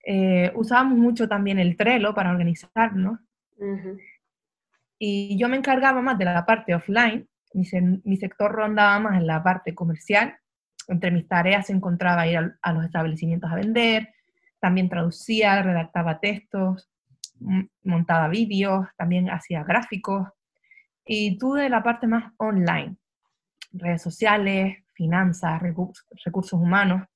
Eh, 0.05 0.51
usábamos 0.57 0.99
mucho 0.99 1.29
también 1.29 1.61
el 1.61 1.77
Trello 1.77 2.13
para 2.13 2.33
organizarnos. 2.33 3.21
Y 4.99 5.39
yo 5.39 5.49
me 5.49 5.59
encargaba 5.59 6.03
más 6.03 6.19
de 6.19 6.25
la 6.25 6.45
parte 6.45 6.75
offline, 6.75 7.29
mi, 7.53 8.17
sector 8.17 8.51
rondaba 8.51 8.99
más 8.99 9.21
en 9.21 9.29
la 9.29 9.45
parte 9.45 9.77
comercial. 9.77 10.35
Entre 10.89 11.13
mis 11.13 11.29
tareas 11.29 11.69
se 11.69 11.73
encontraba 11.73 12.27
ir 12.27 12.57
a 12.61 12.73
los 12.73 12.85
establecimientos 12.85 13.49
a 13.49 13.55
vender, 13.55 14.13
también 14.59 14.89
traducía, 14.89 15.63
redactaba 15.63 16.19
textos, 16.19 16.91
montaba 17.83 18.29
vídeos, 18.29 18.87
también 18.97 19.31
hacía 19.31 19.65
gráficos 19.65 20.29
y 21.05 21.37
tuve 21.39 21.69
la 21.69 21.83
parte 21.83 22.07
más 22.07 22.33
online, 22.39 22.97
redes 23.73 24.03
sociales, 24.03 24.79
finanzas, 24.95 25.61
recursos 25.61 26.53
humanos. 26.53 27.07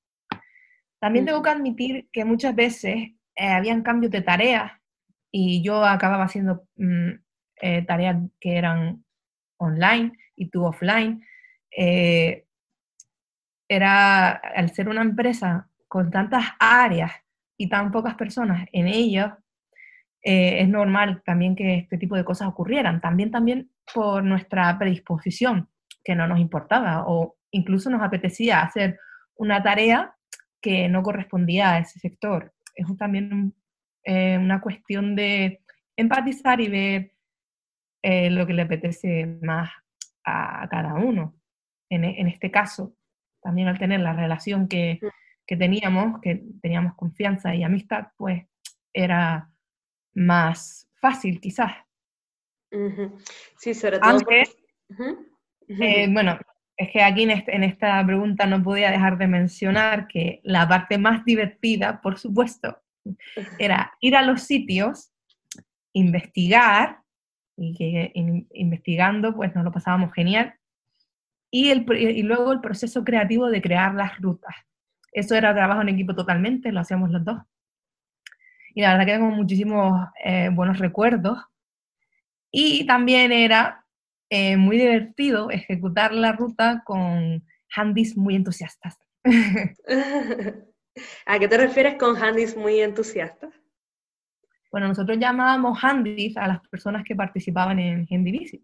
También 0.99 1.25
tengo 1.25 1.41
que 1.41 1.49
admitir 1.49 2.09
que 2.11 2.25
muchas 2.25 2.55
veces 2.55 2.95
eh, 3.35 3.47
habían 3.47 3.81
cambios 3.81 4.11
de 4.11 4.21
tareas 4.21 4.73
y 5.31 5.63
yo 5.63 5.83
acababa 5.85 6.25
haciendo 6.25 6.67
mm, 6.75 7.11
eh, 7.61 7.81
tareas 7.83 8.17
que 8.39 8.57
eran 8.57 9.03
online 9.57 10.11
y 10.35 10.49
tú 10.49 10.65
offline. 10.65 11.23
Eh, 11.71 12.45
era, 13.67 14.31
al 14.31 14.73
ser 14.73 14.89
una 14.89 15.01
empresa 15.01 15.69
con 15.87 16.11
tantas 16.11 16.45
áreas 16.59 17.11
y 17.57 17.69
tan 17.69 17.91
pocas 17.91 18.15
personas 18.15 18.67
en 18.71 18.87
ellas, 18.87 19.33
eh, 20.21 20.61
es 20.61 20.69
normal 20.69 21.21
también 21.25 21.55
que 21.55 21.75
este 21.75 21.97
tipo 21.97 22.15
de 22.15 22.25
cosas 22.25 22.47
ocurrieran. 22.47 23.01
También, 23.01 23.31
también 23.31 23.71
por 23.93 24.23
nuestra 24.23 24.77
predisposición, 24.77 25.69
que 26.03 26.15
no 26.15 26.27
nos 26.27 26.39
importaba, 26.39 27.05
o 27.07 27.37
incluso 27.51 27.89
nos 27.89 28.01
apetecía 28.01 28.61
hacer 28.61 28.99
una 29.35 29.63
tarea 29.63 30.15
que 30.61 30.89
no 30.89 31.03
correspondía 31.03 31.71
a 31.71 31.79
ese 31.79 31.99
sector. 31.99 32.53
Es 32.75 32.85
también 32.97 33.53
eh, 34.03 34.37
una 34.37 34.61
cuestión 34.61 35.15
de 35.15 35.61
empatizar 35.95 36.59
y 36.61 36.69
ver 36.69 37.11
eh, 38.01 38.29
lo 38.29 38.45
que 38.45 38.53
le 38.53 38.63
apetece 38.63 39.25
más 39.41 39.69
a, 40.25 40.67
cada 40.69 40.95
uno. 40.95 41.35
En, 41.89 42.03
en, 42.03 42.27
este 42.27 42.51
caso, 42.51 42.95
también 43.41 43.67
al 43.67 43.79
tener 43.79 43.99
la 44.01 44.13
relación 44.13 44.67
que, 44.67 44.99
que 45.47 45.57
teníamos, 45.57 46.21
que 46.21 46.43
teníamos 46.61 46.95
confianza 46.95 47.55
y 47.55 47.63
amistad, 47.63 48.07
pues 48.17 48.45
era 48.93 49.48
más 50.19 50.87
fácil, 50.95 51.39
quizás. 51.39 51.71
Sí, 53.57 53.73
sobre 53.73 53.99
todo. 53.99 54.19
Eh, 55.67 56.07
bueno, 56.11 56.37
es 56.75 56.89
que 56.91 57.01
aquí 57.01 57.23
este, 57.29 57.55
en, 57.55 57.63
esta 57.63 58.05
pregunta 58.05 58.45
no 58.45 58.61
podía 58.61 58.91
dejar 58.91 59.17
de 59.17 59.27
mencionar 59.27 60.07
que 60.07 60.41
la 60.43 60.67
parte 60.67 60.97
más 60.97 61.23
divertida, 61.25 62.01
por 62.01 62.17
supuesto, 62.17 62.81
era 63.57 63.93
ir 64.01 64.15
a 64.15 64.21
los 64.21 64.43
sitios, 64.43 65.11
investigar, 65.93 66.99
y 67.55 67.75
que 67.75 68.11
investigando 68.53 69.35
pues 69.35 69.53
nos 69.53 69.65
lo 69.65 69.71
pasábamos 69.71 70.13
genial, 70.13 70.53
y, 71.51 71.69
el, 71.69 71.85
y 71.91 72.23
luego 72.23 72.51
el 72.51 72.61
proceso 72.61 73.03
creativo 73.03 73.49
de 73.49 73.61
crear 73.61 73.93
las 73.95 74.17
rutas. 74.19 74.55
Eso 75.11 75.35
era 75.35 75.53
trabajo 75.53 75.81
en 75.81 75.89
equipo 75.89 76.15
totalmente, 76.15 76.71
lo 76.71 76.79
hacíamos 76.81 77.09
los 77.09 77.25
dos 77.25 77.39
y 78.73 78.81
la 78.81 78.91
verdad 78.91 79.05
que 79.05 79.13
tengo 79.13 79.31
muchísimos 79.31 80.07
eh, 80.23 80.49
buenos 80.53 80.79
recuerdos. 80.79 81.39
Y 82.51 82.85
también 82.85 83.31
era 83.31 83.85
eh, 84.29 84.57
muy 84.57 84.77
divertido 84.77 85.51
ejecutar 85.51 86.13
la 86.13 86.31
ruta 86.31 86.83
con 86.85 87.43
handys 87.75 88.17
muy 88.17 88.35
entusiastas. 88.35 88.97
¿A 91.25 91.39
qué 91.39 91.47
te 91.47 91.57
refieres 91.57 91.95
con 91.95 92.21
handys 92.21 92.55
muy 92.55 92.79
entusiastas? 92.79 93.53
Bueno, 94.71 94.87
nosotros 94.87 95.17
llamábamos 95.19 95.83
handys 95.83 96.37
a 96.37 96.47
las 96.47 96.59
personas 96.67 97.03
que 97.03 97.15
participaban 97.15 97.79
en 97.79 98.07
Handy 98.09 98.31
Visit. 98.31 98.63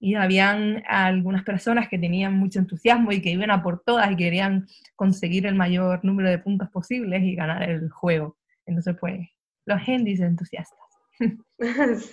Y 0.00 0.14
habían 0.14 0.82
algunas 0.88 1.44
personas 1.44 1.88
que 1.88 1.98
tenían 1.98 2.36
mucho 2.36 2.58
entusiasmo 2.58 3.12
y 3.12 3.22
que 3.22 3.30
iban 3.30 3.50
a 3.50 3.62
por 3.62 3.82
todas 3.84 4.10
y 4.10 4.16
querían 4.16 4.66
conseguir 4.96 5.46
el 5.46 5.54
mayor 5.54 6.04
número 6.04 6.28
de 6.28 6.38
puntos 6.38 6.68
posibles 6.70 7.22
y 7.22 7.36
ganar 7.36 7.62
el 7.62 7.88
juego. 7.90 8.36
Entonces, 8.66 8.96
pues, 9.00 9.28
los 9.66 9.80
hendis 9.86 10.20
entusiastas. 10.20 10.78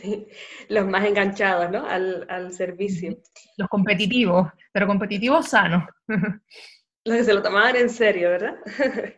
Sí, 0.01 0.27
los 0.68 0.86
más 0.86 1.06
enganchados, 1.06 1.72
¿no? 1.72 1.86
Al, 1.88 2.53
servicio. 2.53 3.18
Los 3.58 3.68
competitivos, 3.68 4.48
pero 4.72 4.86
competitivos 4.86 5.50
sanos. 5.50 5.84
Los 7.06 7.18
que 7.18 7.24
se 7.24 7.34
lo 7.34 7.41
tomaban 7.41 7.75
en 7.77 7.89
serio, 7.89 8.29
¿verdad? 8.29 8.58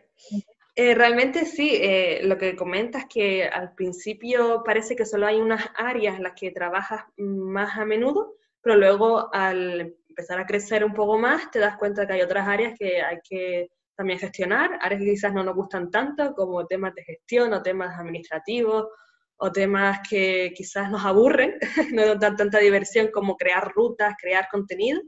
Eh, 0.74 0.94
realmente 0.94 1.44
sí, 1.44 1.68
eh, 1.74 2.20
lo 2.22 2.38
que 2.38 2.56
comentas 2.56 3.04
que 3.04 3.44
al 3.44 3.74
principio 3.74 4.62
parece 4.64 4.96
que 4.96 5.04
solo 5.04 5.26
hay 5.26 5.38
unas 5.38 5.68
áreas 5.76 6.16
en 6.16 6.22
las 6.22 6.32
que 6.32 6.50
trabajas 6.50 7.04
más 7.18 7.76
a 7.76 7.84
menudo, 7.84 8.36
pero 8.62 8.76
luego 8.76 9.28
al 9.34 9.94
empezar 10.08 10.40
a 10.40 10.46
crecer 10.46 10.82
un 10.82 10.94
poco 10.94 11.18
más 11.18 11.50
te 11.50 11.58
das 11.58 11.76
cuenta 11.76 12.06
que 12.06 12.14
hay 12.14 12.22
otras 12.22 12.48
áreas 12.48 12.72
que 12.78 13.02
hay 13.02 13.18
que 13.22 13.70
también 13.96 14.18
gestionar, 14.18 14.78
áreas 14.80 15.00
que 15.00 15.10
quizás 15.10 15.32
no 15.32 15.44
nos 15.44 15.54
gustan 15.54 15.90
tanto, 15.90 16.34
como 16.34 16.66
temas 16.66 16.94
de 16.94 17.04
gestión 17.04 17.52
o 17.52 17.62
temas 17.62 17.98
administrativos 17.98 18.88
o 19.36 19.52
temas 19.52 20.00
que 20.08 20.52
quizás 20.54 20.90
nos 20.90 21.04
aburren, 21.04 21.58
no 21.94 22.06
nos 22.06 22.20
dan 22.20 22.36
tanta 22.36 22.58
diversión 22.58 23.08
como 23.12 23.36
crear 23.36 23.72
rutas, 23.74 24.14
crear 24.20 24.48
contenido, 24.50 25.00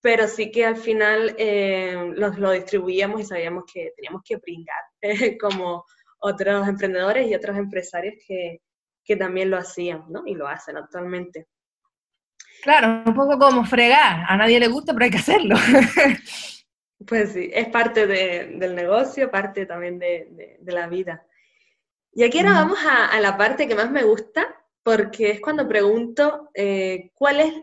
pero 0.00 0.26
sí 0.26 0.50
que 0.50 0.66
al 0.66 0.76
final 0.76 1.34
eh, 1.38 2.12
los, 2.16 2.38
lo 2.38 2.50
distribuíamos 2.50 3.20
y 3.20 3.24
sabíamos 3.24 3.64
que 3.72 3.92
teníamos 3.96 4.22
que 4.24 4.36
brincar, 4.36 4.82
como 5.40 5.84
otros 6.18 6.68
emprendedores 6.68 7.28
y 7.28 7.34
otros 7.34 7.56
empresarios 7.56 8.14
que, 8.26 8.58
que 9.04 9.16
también 9.16 9.50
lo 9.50 9.56
hacían, 9.56 10.04
¿no? 10.08 10.22
Y 10.26 10.34
lo 10.34 10.46
hacen 10.48 10.76
actualmente. 10.76 11.46
Claro, 12.62 13.02
un 13.06 13.14
poco 13.14 13.38
como 13.38 13.64
fregar, 13.64 14.24
a 14.28 14.36
nadie 14.36 14.60
le 14.60 14.68
gusta, 14.68 14.92
pero 14.92 15.04
hay 15.04 15.10
que 15.10 15.18
hacerlo. 15.18 15.56
Pues 17.06 17.32
sí, 17.32 17.50
es 17.52 17.68
parte 17.68 18.06
del 18.06 18.74
negocio, 18.74 19.30
parte 19.30 19.66
también 19.66 19.98
de, 19.98 20.58
la 20.64 20.86
vida. 20.86 21.26
Y 22.12 22.24
aquí 22.24 22.38
ahora 22.38 22.52
vamos 22.52 22.78
a, 22.86 23.18
la 23.20 23.36
parte 23.36 23.66
que 23.66 23.74
más 23.74 23.90
me 23.90 24.02
gusta, 24.02 24.54
porque 24.82 25.30
es 25.30 25.40
cuando 25.40 25.66
pregunto 25.66 26.50
eh, 26.54 27.10
cuál 27.14 27.40
es, 27.40 27.54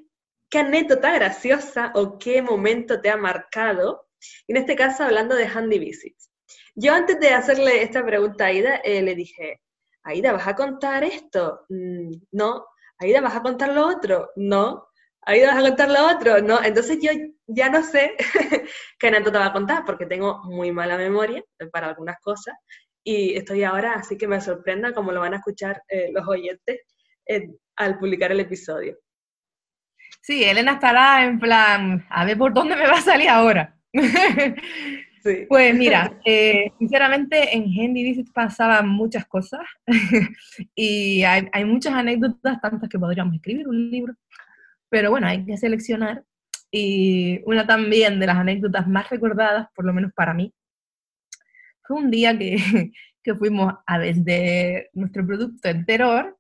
qué 0.50 0.60
anécdota 0.60 1.14
graciosa 1.14 1.92
o 1.96 2.18
qué 2.18 2.42
momento 2.42 3.00
te 3.02 3.10
ha 3.10 3.18
marcado. 3.18 4.08
En 4.48 4.58
este 4.58 4.76
caso, 4.76 5.04
hablando 5.04 5.36
de 5.36 5.48
Handy 5.48 5.80
Visits. 5.80 6.32
Yo 6.76 6.94
antes 6.94 7.20
de 7.20 7.30
hacerle 7.30 7.84
esta 7.84 8.06
pregunta 8.06 8.46
a 8.46 8.48
Aida, 8.48 8.78
eh, 8.78 9.02
le 9.02 9.16
dije, 9.16 9.62
Aida, 10.04 10.32
¿vas 10.32 10.48
a 10.48 10.56
contar 10.56 11.04
esto? 11.04 11.66
Mm, 11.70 12.12
no. 12.32 12.66
Aida, 12.98 13.22
¿vas 13.22 13.36
a 13.36 13.42
contar 13.42 13.70
lo 13.74 13.88
otro? 13.88 14.32
No. 14.36 14.89
Aida, 15.30 15.54
¿vas 15.54 15.64
a 15.64 15.68
contar 15.68 15.90
lo 15.92 16.08
otro? 16.08 16.42
No. 16.42 16.64
Entonces 16.64 16.98
yo 17.00 17.12
ya 17.46 17.70
no 17.70 17.84
sé 17.84 18.16
qué 19.00 19.08
anécdota 19.10 19.38
va 19.38 19.46
a 19.46 19.54
contar 19.54 19.86
porque 19.86 20.08
tengo 20.08 20.42
muy 20.46 20.72
mala 20.72 20.98
memoria 20.98 21.44
para 21.72 21.90
algunas 21.90 22.20
cosas 22.20 22.56
y 23.04 23.36
estoy 23.38 23.64
ahora, 23.64 23.94
así 23.94 24.18
que 24.18 24.28
me 24.28 24.42
sorprenda 24.42 24.92
como 24.92 25.12
lo 25.12 25.20
van 25.20 25.34
a 25.34 25.38
escuchar 25.38 25.84
eh, 25.88 26.10
los 26.12 26.28
oyentes 26.28 26.80
eh, 27.28 27.48
al 27.76 28.00
publicar 28.00 28.32
el 28.32 28.40
episodio. 28.40 28.98
Sí, 30.22 30.44
Elena 30.44 30.74
estará 30.74 31.24
en 31.24 31.40
plan, 31.40 32.08
a 32.10 32.26
ver 32.26 32.36
por 32.36 32.52
dónde 32.52 32.76
me 32.76 32.88
va 32.88 32.98
a 32.98 33.02
salir 33.02 33.30
ahora. 33.30 33.78
Pues 35.50 35.76
mira, 35.76 36.18
eh, 36.24 36.72
sinceramente 36.80 37.56
en 37.56 37.64
Handy 37.64 38.04
Visit 38.04 38.32
pasaban 38.34 38.88
muchas 38.88 39.26
cosas 39.28 39.60
y 40.76 41.24
hay, 41.24 41.48
hay, 41.52 41.66
muchas 41.66 41.94
anécdotas, 41.94 42.62
tantas 42.62 42.90
que 42.90 42.98
podríamos 42.98 43.36
escribir 43.36 43.68
un 43.68 43.92
libro, 43.92 44.14
pero 44.90 45.12
bueno, 45.12 45.28
hay 45.28 45.46
que 45.46 45.58
seleccionar. 45.58 46.24
Y 46.72 47.42
una 47.46 47.66
también 47.66 48.20
de 48.20 48.28
las 48.28 48.38
anécdotas 48.38 48.88
más 48.88 49.10
recordadas, 49.10 49.70
por 49.76 49.86
lo 49.86 49.94
menos 49.94 50.12
para 50.14 50.34
mí, 50.34 50.54
fue 51.84 51.98
un 51.98 52.12
día 52.12 52.38
que, 52.38 52.58
que 53.24 53.36
fuimos 53.36 53.74
a 53.86 53.98
vender 53.98 54.90
nuestro 54.94 55.26
producto 55.26 55.70
enteror, 55.70 56.38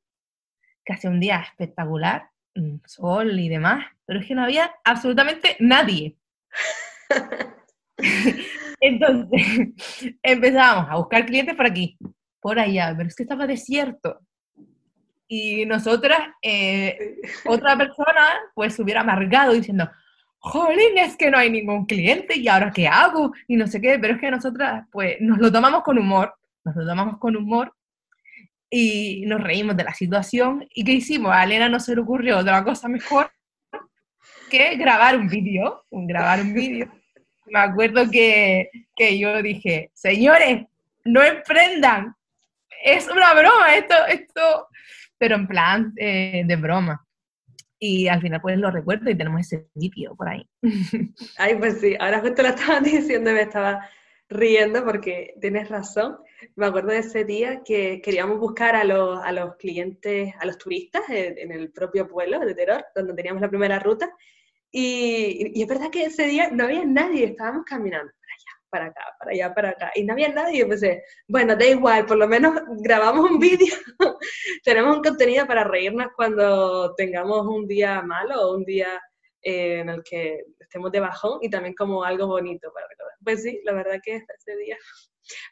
que 0.85 0.93
hacía 0.93 1.09
un 1.09 1.19
día 1.19 1.41
espectacular, 1.41 2.29
sol 2.85 3.39
y 3.39 3.49
demás, 3.49 3.85
pero 4.05 4.19
es 4.19 4.27
que 4.27 4.35
no 4.35 4.43
había 4.43 4.71
absolutamente 4.83 5.55
nadie. 5.59 6.17
Entonces, 8.81 9.41
empezábamos 10.23 10.89
a 10.89 10.95
buscar 10.97 11.25
clientes 11.25 11.55
por 11.55 11.65
aquí, 11.65 11.97
por 12.39 12.59
allá, 12.59 12.93
pero 12.95 13.07
es 13.07 13.15
que 13.15 13.23
estaba 13.23 13.47
desierto. 13.47 14.19
Y 15.31 15.65
nosotras, 15.67 16.19
eh, 16.41 17.17
otra 17.45 17.77
persona, 17.77 18.27
pues 18.55 18.73
se 18.73 18.81
hubiera 18.81 19.01
amargado 19.01 19.53
diciendo, 19.53 19.89
jolín, 20.39 20.97
es 20.97 21.15
que 21.15 21.29
no 21.29 21.37
hay 21.37 21.51
ningún 21.51 21.85
cliente 21.85 22.37
y 22.37 22.47
ahora 22.47 22.71
qué 22.73 22.87
hago 22.87 23.31
y 23.47 23.55
no 23.55 23.67
sé 23.67 23.79
qué, 23.79 23.99
pero 23.99 24.15
es 24.15 24.19
que 24.19 24.31
nosotras, 24.31 24.85
pues 24.91 25.17
nos 25.21 25.37
lo 25.37 25.51
tomamos 25.51 25.83
con 25.83 25.97
humor, 25.99 26.33
nos 26.65 26.75
lo 26.75 26.85
tomamos 26.85 27.19
con 27.19 27.35
humor 27.35 27.73
y 28.69 29.23
nos 29.27 29.41
reímos 29.41 29.77
de 29.77 29.83
la 29.83 29.93
situación. 29.93 30.67
¿Y 30.73 30.83
qué 30.83 30.93
hicimos? 30.93 31.31
A 31.31 31.43
Elena 31.43 31.69
no 31.69 31.79
se 31.79 31.93
le 31.93 32.01
ocurrió 32.01 32.39
otra 32.39 32.63
cosa 32.63 32.87
mejor 32.87 33.31
que 34.49 34.75
grabar 34.77 35.15
un 35.15 35.27
vídeo, 35.27 35.85
grabar 35.91 36.41
un 36.41 36.53
vídeo. 36.53 36.91
Me 37.45 37.59
acuerdo 37.59 38.09
que, 38.09 38.69
que, 38.95 39.17
yo 39.17 39.41
dije, 39.41 39.91
señores, 39.93 40.65
no 41.03 41.23
emprendan, 41.23 42.15
es 42.83 43.07
una 43.07 43.33
broma 43.33 43.75
esto, 43.75 43.95
esto, 44.07 44.67
pero 45.19 45.35
en 45.35 45.47
plan 45.47 45.93
eh, 45.97 46.43
de 46.45 46.55
broma. 46.55 47.05
Y 47.77 48.07
al 48.07 48.21
final 48.21 48.41
pues 48.41 48.57
lo 48.57 48.71
recuerdo 48.71 49.09
y 49.09 49.15
tenemos 49.15 49.41
ese 49.41 49.69
vídeo 49.75 50.15
por 50.15 50.29
ahí. 50.29 50.49
Ay, 51.37 51.55
pues 51.55 51.79
sí, 51.79 51.95
ahora 51.99 52.19
justo 52.19 52.41
lo 52.41 52.49
estaba 52.49 52.79
diciendo, 52.81 53.31
me 53.31 53.41
estaba 53.41 53.87
riendo 54.27 54.83
porque 54.83 55.35
tienes 55.39 55.69
razón. 55.69 56.17
Me 56.55 56.65
acuerdo 56.65 56.89
de 56.89 56.99
ese 56.99 57.25
día 57.25 57.61
que 57.63 58.01
queríamos 58.01 58.39
buscar 58.39 58.75
a 58.75 58.83
los, 58.83 59.23
a 59.23 59.31
los 59.31 59.55
clientes, 59.57 60.33
a 60.39 60.45
los 60.45 60.57
turistas 60.57 61.03
en, 61.09 61.51
el 61.51 61.71
propio 61.71 62.07
pueblo 62.07 62.39
de 62.39 62.55
Teror, 62.55 62.85
donde 62.95 63.13
teníamos 63.13 63.41
la 63.41 63.49
primera 63.49 63.79
ruta. 63.79 64.09
Y, 64.71 65.51
y, 65.53 65.61
es 65.61 65.67
verdad 65.67 65.89
que 65.89 66.05
ese 66.05 66.25
día 66.25 66.49
no 66.51 66.65
había 66.65 66.85
nadie, 66.85 67.25
estábamos 67.25 67.65
caminando 67.65 68.11
para 68.69 68.87
acá, 68.87 69.01
para 69.19 69.31
allá, 69.31 69.53
para 69.53 69.69
acá, 69.69 69.91
y 69.95 70.03
no 70.03 70.13
había 70.13 70.29
nadie. 70.29 70.61
Y 70.61 70.65
pensé, 70.65 71.03
bueno, 71.27 71.55
da 71.55 71.65
igual, 71.65 72.05
por 72.05 72.17
lo 72.17 72.27
menos 72.27 72.53
grabamos 72.81 73.29
un 73.29 73.39
vídeo, 73.39 73.73
tenemos 74.63 74.97
un 74.97 75.03
contenido 75.03 75.45
para 75.47 75.63
reírnos 75.63 76.07
cuando 76.15 76.93
tengamos 76.95 77.45
un 77.47 77.67
día 77.67 78.01
malo 78.01 78.41
o 78.41 78.55
un 78.55 78.65
día 78.65 78.87
eh, 79.41 79.79
en 79.79 79.89
el 79.89 80.03
que 80.03 80.43
estemos 80.59 80.91
de 80.91 80.99
bajón 80.99 81.39
y 81.41 81.49
también 81.49 81.73
como 81.73 82.03
algo 82.03 82.27
bonito 82.27 82.71
para 82.73 82.87
recordar. 82.87 83.15
Pues 83.23 83.43
sí, 83.43 83.61
la 83.63 83.73
verdad 83.73 83.99
que 84.03 84.15
ese 84.15 84.57
día 84.57 84.77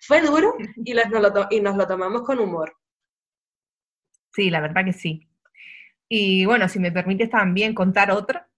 fue 0.02 0.22
duro 0.22 0.56
y, 0.84 0.94
nos 0.94 1.22
lo, 1.22 1.48
y 1.50 1.62
nos 1.62 1.76
lo 1.76 1.88
tomamos 1.88 2.24
con 2.24 2.40
humor. 2.40 2.76
Sí, 4.34 4.50
la 4.50 4.62
verdad 4.62 4.86
que 4.86 4.94
sí. 4.94 5.28
Y 6.10 6.46
bueno, 6.46 6.70
si 6.70 6.80
me 6.80 6.92
permites 6.92 7.30
también 7.30 7.74
contar 7.74 8.12
otra. 8.12 8.50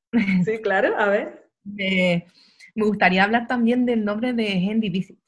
Sí, 0.44 0.60
claro, 0.62 0.96
a 0.98 1.08
ver. 1.08 1.50
me 2.80 2.86
gustaría 2.86 3.24
hablar 3.24 3.46
también 3.46 3.86
del 3.86 4.06
nombre 4.06 4.34
de 4.34 4.68
Handy 4.70 4.90
Visit. 4.90 5.20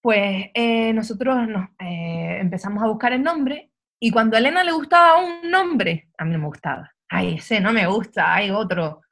Pues 0.00 0.46
eh, 0.54 0.92
nosotros 0.92 1.48
nos, 1.48 1.68
eh, 1.78 2.38
empezamos 2.40 2.82
a 2.82 2.88
buscar 2.88 3.12
el 3.12 3.22
nombre 3.22 3.70
y 3.98 4.10
cuando 4.10 4.36
a 4.36 4.40
Elena 4.40 4.64
le 4.64 4.72
gustaba 4.72 5.22
un 5.22 5.50
nombre, 5.50 6.08
a 6.18 6.24
mí 6.24 6.32
no 6.32 6.38
me 6.40 6.46
gustaba. 6.46 6.92
Ay, 7.08 7.36
ese 7.36 7.60
no 7.60 7.72
me 7.72 7.86
gusta, 7.86 8.34
hay 8.34 8.50
otro. 8.50 9.02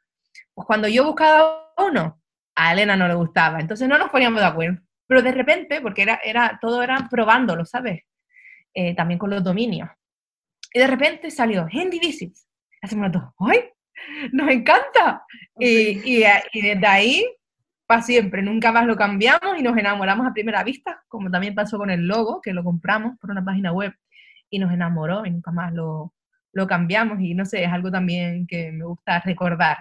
Pues 0.52 0.66
cuando 0.66 0.88
yo 0.88 1.04
buscaba 1.04 1.72
uno, 1.78 2.20
a 2.54 2.72
Elena 2.72 2.96
no 2.96 3.06
le 3.08 3.14
gustaba. 3.14 3.60
Entonces 3.60 3.88
no 3.88 3.98
nos 3.98 4.10
poníamos 4.10 4.40
de 4.40 4.46
acuerdo. 4.46 4.80
Pero 5.06 5.22
de 5.22 5.32
repente, 5.32 5.80
porque 5.80 6.02
era, 6.02 6.20
era, 6.24 6.58
todo 6.60 6.82
era 6.82 7.08
probándolo, 7.08 7.64
¿sabes? 7.64 8.02
Eh, 8.74 8.94
también 8.94 9.18
con 9.18 9.30
los 9.30 9.42
dominios. 9.42 9.88
Y 10.72 10.78
de 10.78 10.86
repente 10.86 11.30
salió 11.30 11.62
Handy 11.72 11.98
Visits. 11.98 12.46
Hacemos 12.82 13.10
todo, 13.12 13.34
¡ay! 13.38 13.70
¡Nos 14.32 14.50
encanta! 14.50 15.24
Y, 15.58 16.00
y, 16.04 16.24
y, 16.52 16.62
desde 16.62 16.86
ahí, 16.86 17.26
para 17.86 18.02
siempre, 18.02 18.42
nunca 18.42 18.72
más 18.72 18.86
lo 18.86 18.96
cambiamos 18.96 19.58
y 19.58 19.62
nos 19.62 19.76
enamoramos 19.76 20.26
a 20.26 20.32
primera 20.32 20.62
vista, 20.62 21.02
como 21.08 21.30
también 21.30 21.54
pasó 21.54 21.78
con 21.78 21.90
el 21.90 22.06
logo, 22.06 22.40
que 22.40 22.52
lo 22.52 22.64
compramos 22.64 23.18
por 23.18 23.30
una 23.30 23.44
página 23.44 23.72
web 23.72 23.92
y 24.48 24.58
nos 24.58 24.72
enamoró 24.72 25.24
y 25.24 25.30
nunca 25.30 25.50
más 25.50 25.72
lo, 25.72 26.12
lo 26.52 26.66
cambiamos. 26.66 27.20
Y 27.20 27.34
no 27.34 27.44
sé, 27.44 27.64
es 27.64 27.70
algo 27.70 27.90
también 27.90 28.46
que 28.46 28.72
me 28.72 28.84
gusta 28.84 29.20
recordar. 29.20 29.78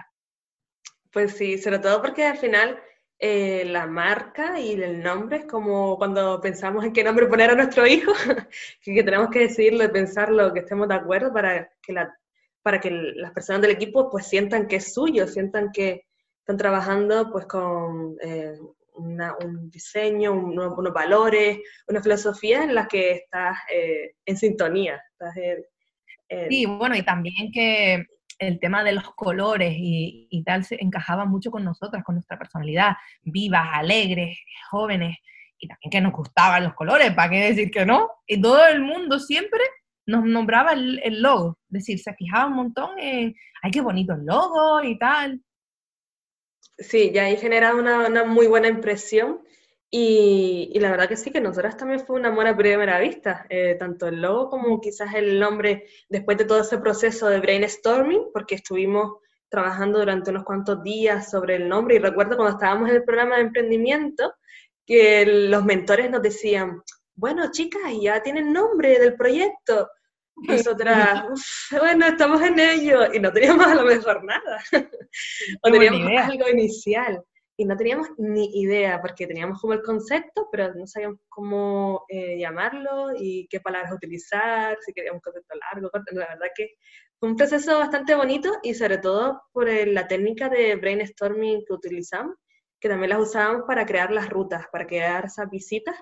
Pues 1.12 1.36
sí, 1.36 1.58
sobre 1.58 1.80
todo 1.80 2.00
porque 2.00 2.24
al 2.24 2.36
final 2.36 2.78
eh, 3.18 3.64
la 3.66 3.86
marca 3.86 4.58
y 4.58 4.72
el 4.80 5.02
nombre 5.02 5.38
es 5.38 5.44
como 5.44 5.98
cuando 5.98 6.40
pensamos 6.40 6.84
en 6.84 6.92
qué 6.92 7.04
nombre 7.04 7.26
poner 7.26 7.50
a 7.50 7.54
nuestro 7.54 7.86
hijo, 7.86 8.12
que, 8.82 9.02
tenemos 9.02 9.28
que 9.28 9.40
decidirlo 9.40 9.84
y 9.84 9.88
pensarlo, 9.88 10.54
que 10.54 10.60
estemos 10.60 10.88
de 10.88 10.94
acuerdo 10.94 11.32
para 11.32 11.70
que, 11.82 11.92
la, 11.92 12.16
para 12.62 12.80
que 12.80 12.90
las 12.90 13.32
personas 13.32 13.62
del 13.62 13.70
equipo 13.72 14.10
pues 14.10 14.26
sientan 14.26 14.66
que 14.66 14.76
es 14.76 14.92
suyo, 14.92 15.26
sientan 15.26 15.70
que 15.72 16.04
están 16.40 16.56
trabajando 16.56 17.30
pues 17.30 17.46
con 17.46 18.16
eh, 18.22 18.54
un 18.94 19.70
diseño, 19.70 20.32
unos 20.32 20.92
valores, 20.92 21.58
una 21.88 22.02
filosofía 22.02 22.64
en 22.64 22.74
la 22.74 22.86
que 22.86 23.12
estás 23.12 23.56
eh, 23.72 24.14
en 24.26 24.36
sintonía. 24.36 25.02
sí, 26.48 26.66
bueno, 26.66 26.96
y 26.96 27.02
también 27.02 27.50
que 27.52 28.04
el 28.38 28.58
tema 28.58 28.82
de 28.82 28.92
los 28.92 29.14
colores 29.14 29.74
y, 29.76 30.42
tal 30.44 30.64
se 30.64 30.76
encajaba 30.82 31.26
mucho 31.26 31.50
con 31.50 31.64
nosotras, 31.64 32.02
con 32.02 32.16
nuestra 32.16 32.38
personalidad, 32.38 32.96
vivas, 33.22 33.68
alegres, 33.72 34.38
jóvenes, 34.70 35.18
y 35.58 35.68
también 35.68 35.90
que 35.90 36.00
nos 36.00 36.12
gustaban 36.12 36.64
los 36.64 36.74
colores, 36.74 37.12
¿para 37.12 37.30
qué 37.30 37.40
decir 37.40 37.70
que 37.70 37.84
no? 37.84 38.08
Y 38.26 38.40
todo 38.40 38.66
el 38.66 38.80
mundo 38.80 39.18
siempre 39.18 39.60
nos 40.10 40.24
nombraba 40.24 40.72
el, 40.72 41.22
logo, 41.22 41.58
es 41.68 41.72
decir, 41.72 41.98
se 42.00 42.14
fijaba 42.14 42.46
un 42.46 42.54
montón 42.54 42.98
en, 42.98 43.34
ay, 43.62 43.70
qué 43.70 43.80
bonito 43.80 44.14
el 44.14 44.24
logo 44.24 44.82
y 44.82 44.98
tal. 44.98 45.40
Sí, 46.78 47.10
ya 47.12 47.24
ahí 47.24 47.36
generaba 47.36 47.78
una, 47.78 48.08
una 48.08 48.24
muy 48.24 48.46
buena 48.46 48.68
impresión 48.68 49.40
y, 49.92 50.78
la 50.78 50.90
verdad 50.92 51.08
que 51.08 51.16
sí, 51.16 51.32
que 51.32 51.40
nosotras 51.40 51.76
también 51.76 52.00
fue 52.00 52.16
un 52.16 52.24
amor 52.24 52.46
a 52.46 52.56
primera 52.56 53.00
vista, 53.00 53.44
eh, 53.48 53.74
tanto 53.78 54.06
el 54.06 54.22
logo 54.22 54.48
como 54.48 54.80
quizás 54.80 55.14
el 55.14 55.40
nombre, 55.40 55.86
después 56.08 56.38
de 56.38 56.44
todo 56.44 56.60
ese 56.60 56.78
proceso 56.78 57.28
de 57.28 57.40
brainstorming, 57.40 58.28
porque 58.32 58.54
estuvimos 58.54 59.16
trabajando 59.48 59.98
durante 59.98 60.30
unos 60.30 60.44
cuantos 60.44 60.80
días 60.84 61.28
sobre 61.28 61.56
el 61.56 61.68
nombre 61.68 61.96
y 61.96 61.98
recuerdo 61.98 62.36
cuando 62.36 62.56
estábamos 62.56 62.88
en 62.88 62.96
el 62.96 63.04
programa 63.04 63.36
de 63.36 63.42
emprendimiento 63.42 64.32
que 64.86 65.26
los 65.26 65.64
mentores 65.64 66.08
nos 66.08 66.22
decían, 66.22 66.80
bueno 67.14 67.50
chicas, 67.50 67.92
ya 68.00 68.22
tienen 68.22 68.52
nombre 68.52 68.98
del 69.00 69.16
proyecto. 69.16 69.88
Nosotras, 70.42 71.24
bueno, 71.70 72.06
estamos 72.06 72.40
en 72.42 72.58
ello 72.58 73.12
y 73.12 73.20
no 73.20 73.32
teníamos 73.32 73.66
a 73.66 73.74
lo 73.74 73.84
mejor 73.84 74.24
nada, 74.24 74.62
o 75.62 75.70
teníamos 75.70 76.10
algo 76.22 76.48
inicial. 76.48 77.22
Y 77.56 77.66
no 77.66 77.76
teníamos 77.76 78.08
ni 78.16 78.58
idea, 78.62 79.02
porque 79.02 79.26
teníamos 79.26 79.60
como 79.60 79.74
el 79.74 79.82
concepto, 79.82 80.48
pero 80.50 80.72
no 80.72 80.86
sabíamos 80.86 81.18
cómo 81.28 82.06
eh, 82.08 82.38
llamarlo 82.38 83.08
y 83.14 83.46
qué 83.48 83.60
palabras 83.60 83.92
utilizar, 83.92 84.78
si 84.80 84.94
queríamos 84.94 85.18
un 85.18 85.32
concepto 85.32 85.54
largo, 85.70 85.90
corto. 85.90 86.14
La 86.14 86.28
verdad 86.28 86.46
que 86.54 86.70
fue 87.18 87.28
un 87.28 87.36
proceso 87.36 87.78
bastante 87.78 88.14
bonito 88.14 88.50
y 88.62 88.72
sobre 88.72 88.96
todo 88.96 89.42
por 89.52 89.68
la 89.68 90.08
técnica 90.08 90.48
de 90.48 90.74
brainstorming 90.76 91.62
que 91.66 91.74
utilizamos, 91.74 92.34
que 92.80 92.88
también 92.88 93.10
las 93.10 93.20
usábamos 93.20 93.64
para 93.66 93.84
crear 93.84 94.10
las 94.10 94.30
rutas, 94.30 94.64
para 94.72 94.86
crear 94.86 95.26
esas 95.26 95.50
visitas. 95.50 95.96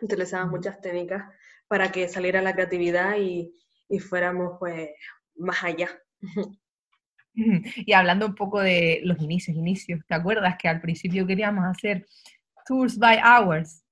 Utilizamos 0.00 0.48
muchas 0.48 0.80
técnicas 0.80 1.24
para 1.68 1.92
que 1.92 2.08
saliera 2.08 2.42
la 2.42 2.54
creatividad 2.54 3.16
y, 3.18 3.54
y 3.88 3.98
fuéramos 3.98 4.56
pues 4.58 4.90
más 5.36 5.62
allá. 5.64 5.88
Y 7.40 7.92
hablando 7.92 8.26
un 8.26 8.34
poco 8.34 8.58
de 8.58 9.00
los 9.04 9.20
inicios, 9.20 9.56
inicios, 9.56 10.00
¿te 10.08 10.14
acuerdas 10.16 10.56
que 10.60 10.66
al 10.66 10.80
principio 10.80 11.24
queríamos 11.24 11.64
hacer 11.66 12.04
Tours 12.68 12.98
by 12.98 13.18
Hours. 13.24 13.82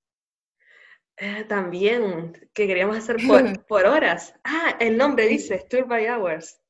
Eh, 1.17 1.45
también, 1.45 2.33
que 2.53 2.67
queríamos 2.67 2.95
hacer 2.95 3.17
por, 3.27 3.65
por, 3.67 3.85
horas. 3.85 4.35
Ah, 4.43 4.77
el 4.79 4.97
nombre 4.97 5.27
dice, 5.27 5.65
Tours 5.67 5.87
by 5.87 6.07
Hours. 6.07 6.61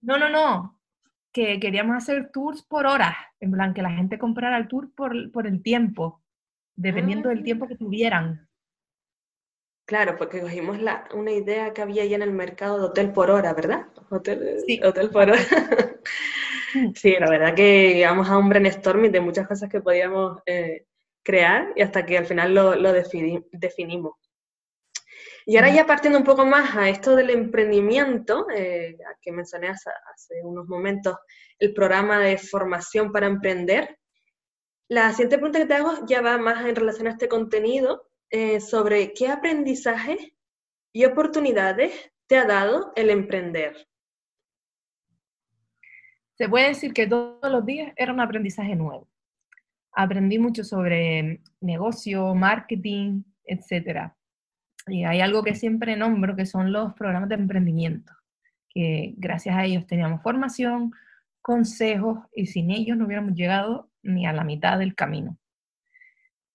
No, 0.00 0.18
no, 0.18 0.28
no. 0.28 0.80
Que 1.32 1.60
queríamos 1.60 1.96
hacer 1.96 2.30
tours 2.32 2.62
por 2.64 2.86
horas. 2.86 3.14
En 3.38 3.52
plan, 3.52 3.72
que 3.72 3.82
la 3.82 3.90
gente 3.90 4.18
comprara 4.18 4.56
el 4.56 4.66
tour 4.66 4.92
por, 4.94 5.30
por 5.30 5.46
el 5.46 5.62
tiempo, 5.62 6.22
dependiendo 6.74 7.28
del 7.28 7.44
tiempo 7.44 7.68
que 7.68 7.76
tuvieran. 7.76 8.48
Claro, 9.86 10.16
porque 10.16 10.40
cogimos 10.40 10.80
la, 10.80 11.06
una 11.12 11.32
idea 11.32 11.74
que 11.74 11.82
había 11.82 12.06
ya 12.06 12.16
en 12.16 12.22
el 12.22 12.32
mercado 12.32 12.78
de 12.78 12.84
hotel 12.86 13.12
por 13.12 13.30
hora, 13.30 13.52
¿verdad? 13.52 13.86
Hotel, 14.08 14.62
sí. 14.66 14.80
hotel 14.82 15.10
por 15.10 15.30
hora. 15.30 15.38
sí, 16.94 17.14
la 17.18 17.28
verdad 17.28 17.54
que 17.54 17.92
llegamos 17.92 18.28
a 18.30 18.38
un 18.38 18.48
brainstorming 18.48 19.12
de 19.12 19.20
muchas 19.20 19.46
cosas 19.46 19.68
que 19.68 19.82
podíamos 19.82 20.38
eh, 20.46 20.86
crear 21.22 21.72
y 21.76 21.82
hasta 21.82 22.06
que 22.06 22.16
al 22.16 22.24
final 22.24 22.54
lo, 22.54 22.74
lo 22.76 22.92
definimos. 22.92 24.14
Y 25.46 25.56
ahora 25.56 25.74
ya 25.74 25.86
partiendo 25.86 26.18
un 26.18 26.24
poco 26.24 26.46
más 26.46 26.74
a 26.74 26.88
esto 26.88 27.14
del 27.14 27.28
emprendimiento, 27.28 28.46
eh, 28.54 28.96
que 29.20 29.32
mencioné 29.32 29.68
hace, 29.68 29.90
hace, 30.14 30.42
unos 30.42 30.66
momentos, 30.66 31.16
el 31.58 31.74
programa 31.74 32.18
de 32.20 32.38
formación 32.38 33.12
para 33.12 33.26
emprender, 33.26 33.98
la 34.88 35.10
siguiente 35.10 35.36
pregunta 35.36 35.58
que 35.58 35.66
te 35.66 35.74
hago 35.74 36.06
ya 36.06 36.22
va 36.22 36.38
más 36.38 36.64
en 36.64 36.74
relación 36.74 37.06
a 37.08 37.10
este 37.10 37.28
contenido 37.28 38.08
eh, 38.36 38.58
sobre 38.58 39.12
qué 39.12 39.28
aprendizaje 39.28 40.34
y 40.92 41.04
oportunidades 41.04 41.92
te 42.26 42.36
ha 42.36 42.44
dado 42.44 42.92
el 42.96 43.10
emprender. 43.10 43.86
Se 46.36 46.48
puede 46.48 46.66
decir 46.66 46.92
que 46.92 47.06
todos 47.06 47.48
los 47.48 47.64
días 47.64 47.92
era 47.94 48.12
un 48.12 48.18
aprendizaje 48.18 48.74
nuevo. 48.74 49.08
Aprendí 49.92 50.40
mucho 50.40 50.64
sobre 50.64 51.42
negocio, 51.60 52.34
marketing, 52.34 53.22
etc. 53.44 54.10
Y 54.88 55.04
hay 55.04 55.20
algo 55.20 55.44
que 55.44 55.54
siempre 55.54 55.94
nombro, 55.94 56.34
que 56.34 56.44
son 56.44 56.72
los 56.72 56.92
programas 56.94 57.28
de 57.28 57.36
emprendimiento, 57.36 58.12
que 58.68 59.14
gracias 59.16 59.54
a 59.54 59.64
ellos 59.64 59.86
teníamos 59.86 60.22
formación, 60.22 60.90
consejos, 61.40 62.18
y 62.34 62.46
sin 62.46 62.72
ellos 62.72 62.96
no 62.96 63.06
hubiéramos 63.06 63.34
llegado 63.34 63.92
ni 64.02 64.26
a 64.26 64.32
la 64.32 64.42
mitad 64.42 64.76
del 64.80 64.96
camino. 64.96 65.38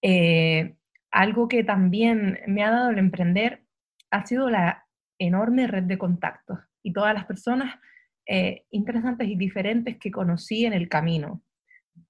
Eh, 0.02 0.76
algo 1.10 1.48
que 1.48 1.64
también 1.64 2.40
me 2.46 2.62
ha 2.64 2.70
dado 2.70 2.90
el 2.90 2.98
emprender 2.98 3.64
ha 4.10 4.24
sido 4.26 4.50
la 4.50 4.86
enorme 5.18 5.66
red 5.66 5.84
de 5.84 5.98
contactos 5.98 6.58
y 6.82 6.92
todas 6.92 7.14
las 7.14 7.26
personas 7.26 7.78
eh, 8.26 8.64
interesantes 8.70 9.28
y 9.28 9.36
diferentes 9.36 9.98
que 9.98 10.10
conocí 10.10 10.64
en 10.64 10.72
el 10.72 10.88
camino, 10.88 11.42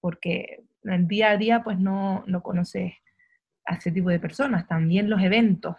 porque 0.01 0.65
el 0.83 1.09
día 1.09 1.31
a 1.31 1.37
día 1.37 1.63
pues 1.63 1.79
no, 1.79 2.25
no 2.27 2.43
conoces 2.43 2.93
a 3.65 3.75
ese 3.75 3.91
tipo 3.91 4.11
de 4.11 4.21
personas, 4.21 4.67
también 4.67 5.09
los 5.09 5.23
eventos, 5.23 5.77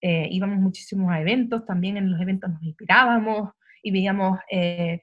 eh, 0.00 0.28
íbamos 0.30 0.58
muchísimos 0.58 1.12
a 1.12 1.20
eventos, 1.20 1.64
también 1.64 1.96
en 1.96 2.10
los 2.10 2.20
eventos 2.20 2.50
nos 2.50 2.62
inspirábamos 2.62 3.52
y 3.82 3.90
veíamos 3.90 4.38
eh, 4.50 5.02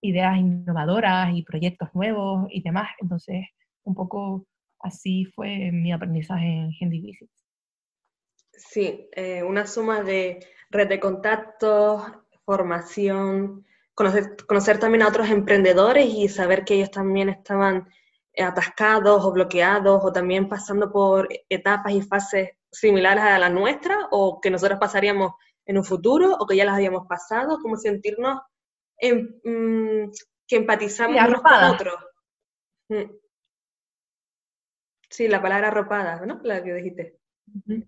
ideas 0.00 0.36
innovadoras 0.36 1.34
y 1.34 1.42
proyectos 1.42 1.88
nuevos 1.94 2.46
y 2.50 2.62
demás, 2.62 2.88
entonces 3.00 3.46
un 3.84 3.94
poco 3.94 4.46
así 4.80 5.24
fue 5.24 5.70
mi 5.72 5.92
aprendizaje 5.92 6.46
en 6.46 6.70
Handy 6.80 7.00
Visits. 7.00 7.46
Sí, 8.52 9.08
eh, 9.12 9.42
una 9.42 9.66
suma 9.66 10.02
de 10.02 10.46
red 10.70 10.88
de 10.88 11.00
contactos, 11.00 12.02
formación, 12.44 13.66
conocer, 13.94 14.36
conocer 14.46 14.78
también 14.78 15.02
a 15.02 15.08
otros 15.08 15.28
emprendedores 15.30 16.06
y 16.06 16.28
saber 16.28 16.64
que 16.64 16.74
ellos 16.74 16.90
también 16.90 17.28
estaban 17.28 17.88
atascados 18.38 19.24
o 19.24 19.32
bloqueados 19.32 20.04
o 20.04 20.12
también 20.12 20.48
pasando 20.48 20.90
por 20.92 21.28
etapas 21.48 21.92
y 21.92 22.02
fases 22.02 22.50
similares 22.70 23.24
a 23.24 23.38
la 23.38 23.48
nuestra 23.48 24.08
o 24.10 24.40
que 24.40 24.50
nosotros 24.50 24.78
pasaríamos 24.78 25.32
en 25.64 25.78
un 25.78 25.84
futuro 25.84 26.36
o 26.38 26.46
que 26.46 26.56
ya 26.56 26.64
las 26.64 26.76
habíamos 26.76 27.06
pasado, 27.06 27.58
como 27.60 27.76
sentirnos 27.76 28.40
en, 28.98 29.40
mm, 29.44 30.10
que 30.46 30.56
empatizamos 30.56 31.20
unos 31.28 31.42
con 31.42 31.64
otros. 31.64 31.94
Mm. 32.88 33.25
Sí, 35.10 35.28
la 35.28 35.40
palabra 35.42 35.68
arropada, 35.68 36.24
¿no? 36.26 36.40
La 36.42 36.62
que 36.62 36.74
dijiste. 36.74 37.18
Sí. 37.64 37.86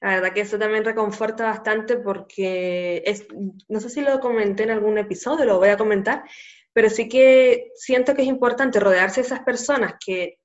La 0.00 0.16
verdad 0.16 0.32
que 0.32 0.42
eso 0.42 0.58
también 0.58 0.84
reconforta 0.84 1.44
bastante 1.44 1.96
porque 1.96 3.02
es, 3.06 3.26
no 3.68 3.80
sé 3.80 3.88
si 3.88 4.00
lo 4.02 4.20
comenté 4.20 4.64
en 4.64 4.70
algún 4.70 4.98
episodio, 4.98 5.44
lo 5.44 5.58
voy 5.58 5.70
a 5.70 5.76
comentar, 5.76 6.24
pero 6.72 6.90
sí 6.90 7.08
que 7.08 7.72
siento 7.74 8.14
que 8.14 8.22
es 8.22 8.28
importante 8.28 8.80
rodearse 8.80 9.20
de 9.20 9.26
esas 9.26 9.40
personas 9.40 9.94
que 10.04 10.38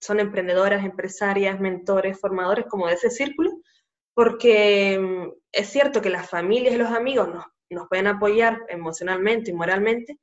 son 0.00 0.20
emprendedoras, 0.20 0.84
empresarias, 0.84 1.58
mentores, 1.60 2.20
formadores, 2.20 2.66
como 2.66 2.86
de 2.86 2.94
ese 2.94 3.10
círculo, 3.10 3.50
porque 4.14 4.98
mm, 4.98 5.32
es 5.52 5.68
cierto 5.68 6.00
que 6.00 6.10
las 6.10 6.28
familias 6.28 6.74
y 6.74 6.78
los 6.78 6.90
amigos 6.90 7.28
nos, 7.28 7.44
nos 7.70 7.88
pueden 7.88 8.06
apoyar 8.06 8.60
emocionalmente 8.68 9.50
y 9.50 9.54
moralmente, 9.54 10.18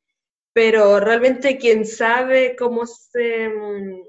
pero 0.54 1.00
realmente 1.00 1.58
quien 1.58 1.86
sabe 1.86 2.56
cómo 2.56 2.86
se, 2.86 3.50
mm, 3.50 4.02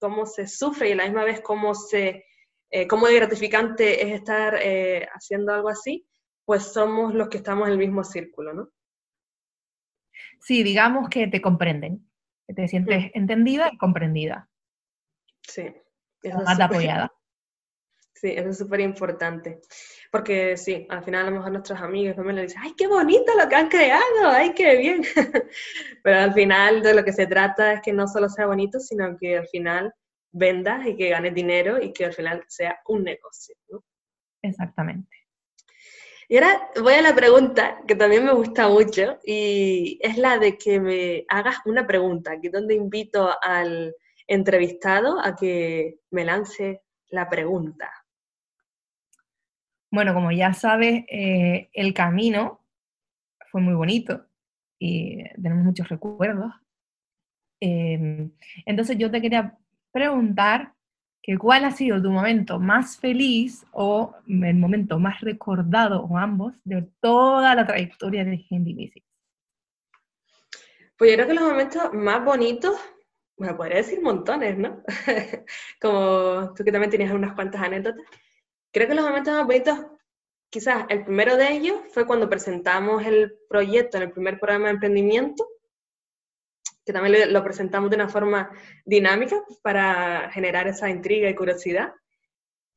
cómo 0.00 0.26
se 0.26 0.48
sufre 0.48 0.88
y 0.88 0.92
a 0.92 0.96
la 0.96 1.04
misma 1.04 1.24
vez 1.24 1.40
cómo, 1.40 1.74
se, 1.74 2.24
eh, 2.70 2.88
cómo 2.88 3.06
de 3.06 3.14
gratificante 3.14 4.06
es 4.06 4.14
estar 4.14 4.56
eh, 4.60 5.06
haciendo 5.12 5.52
algo 5.52 5.68
así, 5.68 6.06
pues 6.44 6.72
somos 6.72 7.14
los 7.14 7.28
que 7.28 7.36
estamos 7.36 7.66
en 7.68 7.72
el 7.74 7.78
mismo 7.78 8.02
círculo, 8.02 8.54
¿no? 8.54 8.70
Sí, 10.40 10.62
digamos 10.62 11.08
que 11.08 11.28
te 11.28 11.40
comprenden, 11.40 12.10
que 12.46 12.54
te 12.54 12.66
sientes 12.66 13.04
mm. 13.04 13.10
entendida 13.14 13.70
y 13.72 13.76
comprendida. 13.76 14.48
Sí. 15.42 15.72
Eso 16.22 16.38
más 16.38 16.58
apoyada. 16.58 17.12
Sí, 18.20 18.34
eso 18.36 18.50
es 18.50 18.58
súper 18.58 18.80
importante. 18.80 19.60
Porque 20.10 20.54
sí, 20.58 20.86
al 20.90 21.02
final 21.02 21.22
a 21.22 21.30
lo 21.30 21.36
mejor 21.36 21.52
nuestros 21.52 21.80
amigos 21.80 22.16
también 22.16 22.36
le 22.36 22.42
dicen, 22.42 22.60
¡ay, 22.62 22.74
qué 22.76 22.86
bonito 22.86 23.32
lo 23.34 23.48
que 23.48 23.56
han 23.56 23.68
creado! 23.68 24.28
¡Ay, 24.28 24.52
qué 24.52 24.76
bien! 24.76 25.02
Pero 26.02 26.18
al 26.18 26.34
final 26.34 26.82
de 26.82 26.94
lo 26.94 27.02
que 27.02 27.14
se 27.14 27.26
trata 27.26 27.72
es 27.72 27.80
que 27.80 27.94
no 27.94 28.06
solo 28.06 28.28
sea 28.28 28.46
bonito, 28.46 28.78
sino 28.78 29.16
que 29.16 29.38
al 29.38 29.48
final 29.48 29.94
vendas 30.32 30.86
y 30.86 30.96
que 30.96 31.08
ganes 31.08 31.34
dinero 31.34 31.80
y 31.80 31.94
que 31.94 32.04
al 32.04 32.12
final 32.12 32.44
sea 32.46 32.78
un 32.88 33.04
negocio. 33.04 33.54
¿no? 33.70 33.82
Exactamente. 34.42 35.16
Y 36.28 36.36
ahora 36.36 36.70
voy 36.82 36.94
a 36.94 37.02
la 37.02 37.14
pregunta 37.14 37.80
que 37.88 37.94
también 37.94 38.26
me 38.26 38.34
gusta 38.34 38.68
mucho 38.68 39.18
y 39.24 39.98
es 40.02 40.18
la 40.18 40.36
de 40.36 40.58
que 40.58 40.78
me 40.78 41.24
hagas 41.28 41.56
una 41.64 41.86
pregunta, 41.86 42.32
aquí 42.32 42.50
donde 42.50 42.74
invito 42.74 43.30
al 43.42 43.96
entrevistado 44.26 45.18
a 45.18 45.34
que 45.34 46.00
me 46.10 46.26
lance 46.26 46.82
la 47.08 47.28
pregunta. 47.28 47.90
Bueno, 49.90 50.14
como 50.14 50.30
ya 50.30 50.52
sabes, 50.52 51.04
eh, 51.08 51.68
el 51.72 51.92
camino 51.94 52.60
fue 53.50 53.60
muy 53.60 53.74
bonito 53.74 54.24
y 54.78 55.24
tenemos 55.34 55.64
muchos 55.64 55.88
recuerdos. 55.88 56.52
Em, 57.60 58.30
entonces 58.64 58.96
yo 58.96 59.10
te 59.10 59.20
quería 59.20 59.58
preguntar 59.92 60.74
que 61.22 61.36
cuál 61.36 61.64
ha 61.64 61.70
sido 61.70 62.00
tu 62.00 62.10
momento 62.10 62.58
más 62.58 62.96
feliz 62.96 63.66
o 63.72 64.14
el 64.26 64.56
momento 64.56 64.98
más 64.98 65.20
recordado 65.20 66.02
o 66.04 66.16
ambos 66.16 66.54
de 66.64 66.88
toda 67.00 67.54
la 67.54 67.66
trayectoria 67.66 68.24
de 68.24 68.44
Handy 68.50 68.74
Music. 68.74 69.04
Pues 70.96 71.10
yo 71.10 71.16
creo 71.16 71.26
que 71.28 71.34
los 71.34 71.48
momentos 71.48 71.92
más 71.92 72.24
bonitos, 72.24 72.78
bueno, 73.36 73.56
podría 73.56 73.78
decir 73.78 74.00
montones, 74.00 74.56
¿no? 74.56 74.82
Como 75.80 76.54
tú 76.54 76.64
que 76.64 76.72
también 76.72 76.90
tenías 76.90 77.12
unas 77.12 77.34
cuantas 77.34 77.62
anécdotas. 77.62 78.04
Creo 78.72 78.86
que 78.86 78.94
los 78.94 79.04
momentos 79.04 79.34
más 79.34 79.46
bonitos, 79.46 79.78
quizás 80.48 80.84
el 80.88 81.04
primero 81.04 81.36
de 81.36 81.52
ellos 81.52 81.80
fue 81.92 82.06
cuando 82.06 82.28
presentamos 82.28 83.04
el 83.04 83.36
proyecto 83.48 83.96
en 83.96 84.04
el 84.04 84.12
primer 84.12 84.38
programa 84.38 84.66
de 84.66 84.74
emprendimiento, 84.74 85.46
que 86.84 86.92
también 86.92 87.32
lo 87.32 87.44
presentamos 87.44 87.90
de 87.90 87.96
una 87.96 88.08
forma 88.08 88.50
dinámica 88.84 89.42
para 89.62 90.30
generar 90.30 90.68
esa 90.68 90.88
intriga 90.88 91.28
y 91.28 91.34
curiosidad, 91.34 91.92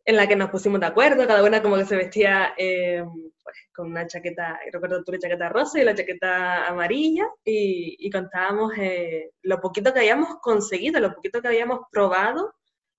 en 0.05 0.17
la 0.17 0.27
que 0.27 0.35
nos 0.35 0.49
pusimos 0.49 0.79
de 0.79 0.87
acuerdo, 0.87 1.27
cada 1.27 1.43
una 1.43 1.61
como 1.61 1.77
que 1.77 1.85
se 1.85 1.95
vestía 1.95 2.53
eh, 2.57 3.03
pues, 3.43 3.55
con 3.73 3.87
una 3.87 4.05
chaqueta, 4.07 4.59
recuerdo 4.71 5.03
tú 5.03 5.13
la 5.13 5.19
chaqueta 5.19 5.49
rosa 5.49 5.79
y 5.79 5.85
la 5.85 5.95
chaqueta 5.95 6.67
amarilla, 6.67 7.29
y, 7.45 8.09
contábamos 8.09 8.73
eh, 8.77 9.31
lo 9.43 9.61
poquito 9.61 9.93
que 9.93 9.99
habíamos 9.99 10.39
conseguido, 10.41 10.99
lo 10.99 11.13
poquito 11.13 11.41
que 11.41 11.47
habíamos 11.47 11.81
probado 11.91 12.53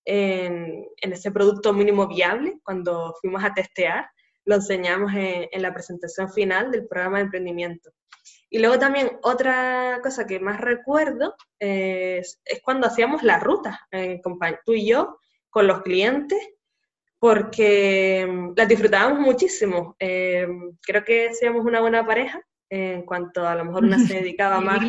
en, 0.04 0.86
ese 1.00 1.30
producto 1.30 1.72
mínimo 1.72 2.06
viable 2.06 2.58
cuando 2.62 3.14
fuimos 3.20 3.44
a 3.44 3.54
testear, 3.54 4.08
lo 4.44 4.56
enseñamos 4.56 5.12
en, 5.14 5.62
la 5.62 5.72
presentación 5.72 6.30
final 6.32 6.70
del 6.70 6.86
programa 6.86 7.18
de 7.18 7.24
emprendimiento. 7.24 7.90
Y 8.50 8.58
luego 8.58 8.78
también 8.78 9.18
otra 9.22 10.00
cosa 10.02 10.26
que 10.26 10.38
más 10.38 10.60
recuerdo 10.60 11.34
es, 11.58 12.40
cuando 12.62 12.86
hacíamos 12.86 13.22
la 13.22 13.38
ruta, 13.38 13.86
eh, 13.90 14.20
tú 14.64 14.74
y 14.74 14.86
yo, 14.86 15.18
con 15.50 15.66
los 15.66 15.82
clientes, 15.82 16.38
porque 17.18 18.26
mm, 18.28 18.52
las 18.54 18.68
disfrutábamos 18.68 19.20
muchísimo. 19.20 19.96
Eh, 19.98 20.46
creo 20.82 21.04
que 21.04 21.32
seamos 21.32 21.64
una 21.64 21.80
buena 21.80 22.06
pareja 22.06 22.40
en 22.68 23.02
cuanto 23.02 23.46
a 23.46 23.54
lo 23.54 23.64
mejor 23.64 23.84
una 23.84 23.98
se 24.06 24.20
dedicaba 24.20 24.60
más 24.60 24.80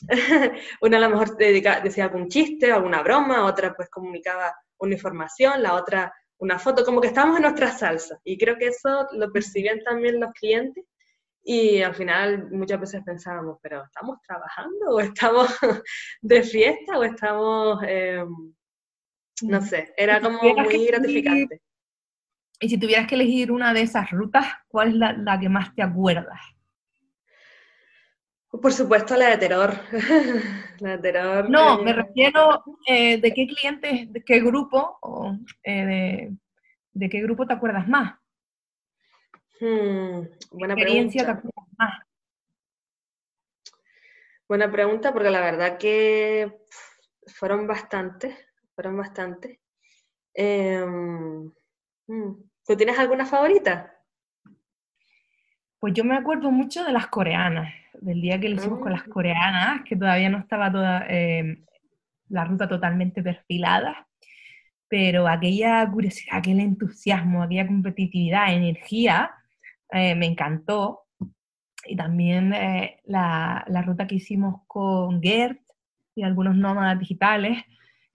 una 0.80 0.96
a 0.96 1.00
lo 1.00 1.10
mejor 1.10 1.36
decía 1.36 2.04
algún 2.04 2.28
chiste, 2.28 2.72
alguna 2.72 3.02
broma, 3.02 3.44
otra 3.44 3.74
pues 3.74 3.88
comunicaba 3.88 4.54
una 4.78 4.94
información, 4.94 5.62
la 5.62 5.74
otra 5.74 6.12
una 6.38 6.58
foto, 6.58 6.84
como 6.84 7.00
que 7.00 7.08
estábamos 7.08 7.36
en 7.36 7.42
nuestra 7.42 7.70
salsa. 7.70 8.20
Y 8.24 8.36
creo 8.36 8.58
que 8.58 8.68
eso 8.68 9.06
lo 9.12 9.32
percibían 9.32 9.80
también 9.80 10.20
los 10.20 10.32
clientes. 10.32 10.84
Y 11.42 11.80
al 11.80 11.94
final 11.94 12.50
muchas 12.50 12.80
veces 12.80 13.02
pensábamos, 13.04 13.58
pero 13.62 13.84
¿estamos 13.84 14.18
trabajando 14.26 14.90
o 14.90 15.00
estamos 15.00 15.48
de 16.20 16.42
fiesta 16.42 16.98
o 16.98 17.04
estamos, 17.04 17.80
em, 17.86 18.54
no 19.42 19.60
sé, 19.62 19.94
era 19.96 20.20
como 20.20 20.40
muy 20.40 20.86
gratificante. 20.86 21.62
Y 22.58 22.68
si 22.68 22.78
tuvieras 22.78 23.06
que 23.06 23.14
elegir 23.14 23.52
una 23.52 23.72
de 23.72 23.82
esas 23.82 24.10
rutas, 24.10 24.46
¿cuál 24.66 24.88
es 24.88 25.18
la 25.18 25.38
que 25.38 25.48
más 25.48 25.74
te 25.74 25.82
acuerdas? 25.82 26.55
Por 28.60 28.72
supuesto, 28.72 29.16
la 29.16 29.30
de 29.30 29.38
terror. 29.38 29.74
la 30.80 30.96
de 30.96 30.98
terror. 30.98 31.50
No, 31.50 31.82
me 31.82 31.92
refiero 31.92 32.62
eh, 32.86 33.20
de 33.20 33.32
qué 33.32 33.46
clientes, 33.46 34.12
de 34.12 34.24
qué 34.24 34.40
grupo, 34.40 34.98
o 35.00 35.36
eh, 35.62 36.30
de, 36.92 37.08
qué 37.08 37.20
grupo 37.20 37.46
te 37.46 37.54
acuerdas 37.54 37.88
más. 37.88 38.18
Hmm, 39.60 40.26
buena 40.52 40.74
experiencia 40.74 41.22
pregunta. 41.22 41.42
te 41.42 41.48
acuerdas 41.48 41.74
más? 41.78 42.06
Buena 44.48 44.70
pregunta, 44.70 45.12
porque 45.12 45.30
la 45.30 45.40
verdad 45.40 45.78
que 45.78 46.58
fueron 47.26 47.66
bastantes, 47.66 48.36
fueron 48.74 48.96
bastantes. 48.96 49.58
Em, 50.34 51.50
hmm, 52.06 52.32
¿Tú 52.66 52.76
tienes 52.76 52.98
alguna 52.98 53.26
favorita? 53.26 53.95
Pues 55.78 55.94
yo 55.94 56.04
me 56.04 56.16
acuerdo 56.16 56.50
mucho 56.50 56.84
de 56.84 56.92
las 56.92 57.06
coreanas 57.08 57.72
del 58.00 58.20
día 58.20 58.40
que 58.40 58.48
lo 58.48 58.56
hicimos 58.56 58.80
con 58.80 58.92
las 58.92 59.02
ah. 59.02 59.10
coreanas, 59.10 59.82
que 59.84 59.96
todavía 59.96 60.28
no 60.28 60.38
estaba 60.38 60.70
toda 60.70 61.06
eh, 61.08 61.62
la 62.28 62.44
ruta 62.44 62.68
totalmente 62.68 63.22
perfilada, 63.22 64.06
pero 64.88 65.28
aquella 65.28 65.88
curiosidad, 65.90 66.38
aquel 66.38 66.60
entusiasmo, 66.60 67.42
aquella 67.42 67.66
competitividad, 67.66 68.54
energía, 68.54 69.30
eh, 69.90 70.14
me 70.14 70.26
encantó. 70.26 71.02
Y 71.86 71.96
también 71.96 72.52
eh, 72.52 73.00
la, 73.04 73.64
la, 73.68 73.82
ruta 73.82 74.06
que 74.06 74.16
hicimos 74.16 74.62
con 74.66 75.22
Gert 75.22 75.60
y 76.16 76.22
algunos 76.22 76.56
nómadas 76.56 76.98
digitales, 76.98 77.62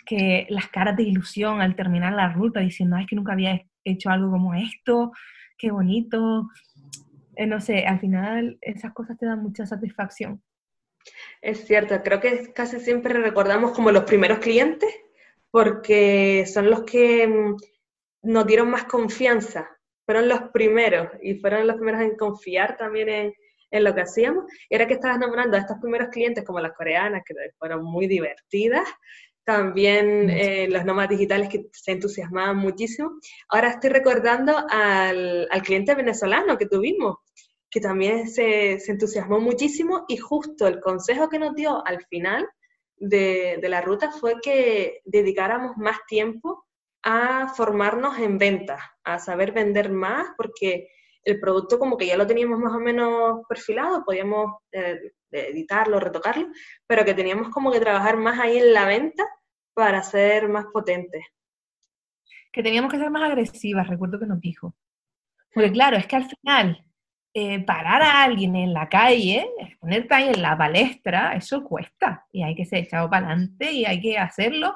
que 0.06 0.48
las 0.50 0.68
caras 0.68 0.98
de 0.98 1.04
ilusión 1.04 1.62
al 1.62 1.76
terminar 1.76 2.14
la 2.14 2.30
ruta, 2.34 2.60
diciendo, 2.60 2.98
es 2.98 3.08
que 3.08 3.16
nunca 3.16 3.34
había 3.34 3.62
hecho 3.84 4.10
algo 4.10 4.32
como 4.32 4.54
esto, 4.56 5.12
qué 5.58 5.72
bonito, 5.72 6.50
eh, 7.42 7.48
no 7.48 7.60
sé, 7.60 7.86
al 7.86 8.00
final 8.00 8.58
esas 8.62 8.94
cosas 8.94 9.18
te 9.18 9.26
dan 9.26 9.42
mucha 9.42 9.66
satisfacción. 9.66 10.44
Es 11.42 11.66
cierto, 11.66 12.00
creo 12.04 12.20
que 12.20 12.54
casi 12.54 12.80
siempre 12.80 13.14
recordamos 13.16 13.72
como 13.72 13.92
los 13.92 14.04
primeros 14.04 14.40
clientes, 14.40 14.94
porque 15.50 16.46
son 16.46 16.70
los 16.70 16.84
que 16.84 17.28
mm, 17.28 17.56
nos 18.24 18.46
dieron 18.46 18.70
más 18.70 18.84
confianza, 18.84 19.70
fueron 20.06 20.30
los 20.30 20.52
primeros 20.54 21.10
y 21.22 21.36
fueron 21.36 21.66
los 21.66 21.78
primeros 21.78 22.02
en 22.02 22.16
confiar 22.16 22.78
también 22.78 23.10
en, 23.10 23.34
en 23.72 23.84
lo 23.84 23.96
que 23.96 24.02
hacíamos. 24.02 24.46
Y 24.70 24.76
ahora 24.76 24.88
que 24.88 24.94
estabas 24.94 25.18
nombrando 25.18 25.58
a 25.58 25.62
estos 25.62 25.78
primeros 25.80 26.10
clientes 26.10 26.44
como 26.44 26.60
las 26.60 26.74
coreanas, 26.74 27.24
que 27.26 27.34
fueron 27.58 27.84
muy 27.84 28.06
divertidas, 28.08 28.88
también 29.44 30.30
eh, 30.30 30.68
los 30.70 30.86
nómadas 30.86 31.10
digitales 31.10 31.50
que 31.50 31.66
se 31.72 31.92
entusiasmaban 31.92 32.58
muchísimo. 32.58 33.20
Ahora 33.50 33.70
estoy 33.72 33.90
recordando 33.90 34.56
al, 34.70 35.48
al 35.50 35.62
cliente 35.62 35.96
venezolano 35.96 36.58
que 36.58 36.68
tuvimos, 36.68 37.18
que 37.72 37.80
también 37.80 38.28
se, 38.28 38.80
se, 38.80 38.92
entusiasmó 38.92 39.40
muchísimo 39.40 40.06
y 40.08 40.18
justo 40.18 40.68
el 40.68 40.82
consejo 40.82 41.30
que 41.30 41.40
nos 41.40 41.56
dio 41.56 41.86
al 41.88 42.06
final 42.06 42.48
de, 42.98 43.58
de, 43.62 43.70
la 43.70 43.82
ruta 43.82 44.12
fue 44.12 44.36
que 44.42 45.00
dedicáramos 45.06 45.78
más 45.78 45.98
tiempo 46.08 46.66
a 47.04 47.48
formarnos 47.56 48.20
en 48.20 48.38
ventas, 48.38 48.82
a 49.04 49.18
saber 49.18 49.54
vender 49.54 49.90
más, 49.92 50.28
porque 50.38 50.90
el 51.24 51.40
producto 51.40 51.80
como 51.80 51.98
que 51.98 52.08
ya 52.08 52.18
lo 52.18 52.28
teníamos 52.28 52.60
más 52.60 52.74
o 52.74 52.80
menos 52.80 53.42
perfilado, 53.48 54.04
podíamos 54.04 54.58
eh, 54.72 55.00
editarlo, 55.32 56.00
retocarlo, 56.00 56.48
pero 56.88 57.06
que 57.06 57.14
teníamos 57.14 57.50
como 57.50 57.72
que 57.72 57.80
trabajar 57.80 58.18
más 58.18 58.40
ahí 58.40 58.58
en 58.58 58.74
la 58.74 58.86
venta 58.86 59.26
para 59.74 60.04
ser 60.04 60.50
más 60.50 60.66
potentes. 60.74 61.24
Que 62.52 62.64
teníamos 62.64 62.92
que 62.92 63.00
ser 63.00 63.10
más 63.10 63.24
agresivas, 63.24 63.88
recuerdo 63.88 64.20
que 64.20 64.26
nos 64.26 64.42
dijo. 64.42 64.76
Porque 65.54 65.70
mm. 65.70 65.74
claro, 65.74 65.98
es 65.98 66.08
que 66.08 66.16
al 66.16 66.30
final, 66.30 66.86
eh, 67.34 67.60
parar 67.64 68.02
a 68.02 68.24
alguien 68.24 68.56
en 68.56 68.74
la 68.74 68.90
calle, 68.90 69.48
ponerte 69.80 70.14
ahí 70.14 70.30
en 70.30 70.42
la 70.42 70.58
palestra, 70.58 71.36
eso 71.36 71.64
cuesta. 71.64 72.26
Y 72.32 72.44
hay 72.44 72.56
que 72.56 72.66
ser 72.66 72.80
echado 72.84 73.10
para 73.10 73.28
adelante 73.28 73.72
y 73.72 73.86
hay 73.86 74.02
que 74.02 74.18
hacerlo. 74.18 74.76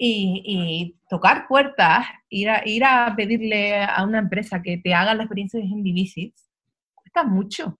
Y, 0.00 0.96
tocar 1.08 1.48
puertas, 1.48 2.06
ir 2.28 2.50
a, 2.50 2.62
ir 2.66 2.84
a 2.84 3.14
pedirle 3.16 3.82
a 3.82 4.04
una 4.04 4.20
empresa 4.20 4.62
que 4.62 4.78
te 4.78 4.94
haga 4.94 5.14
la 5.14 5.24
experiencia 5.24 5.58
de 5.58 5.66
Handy 5.66 5.92
Visits, 5.92 6.48
cuesta 6.94 7.24
mucho. 7.24 7.78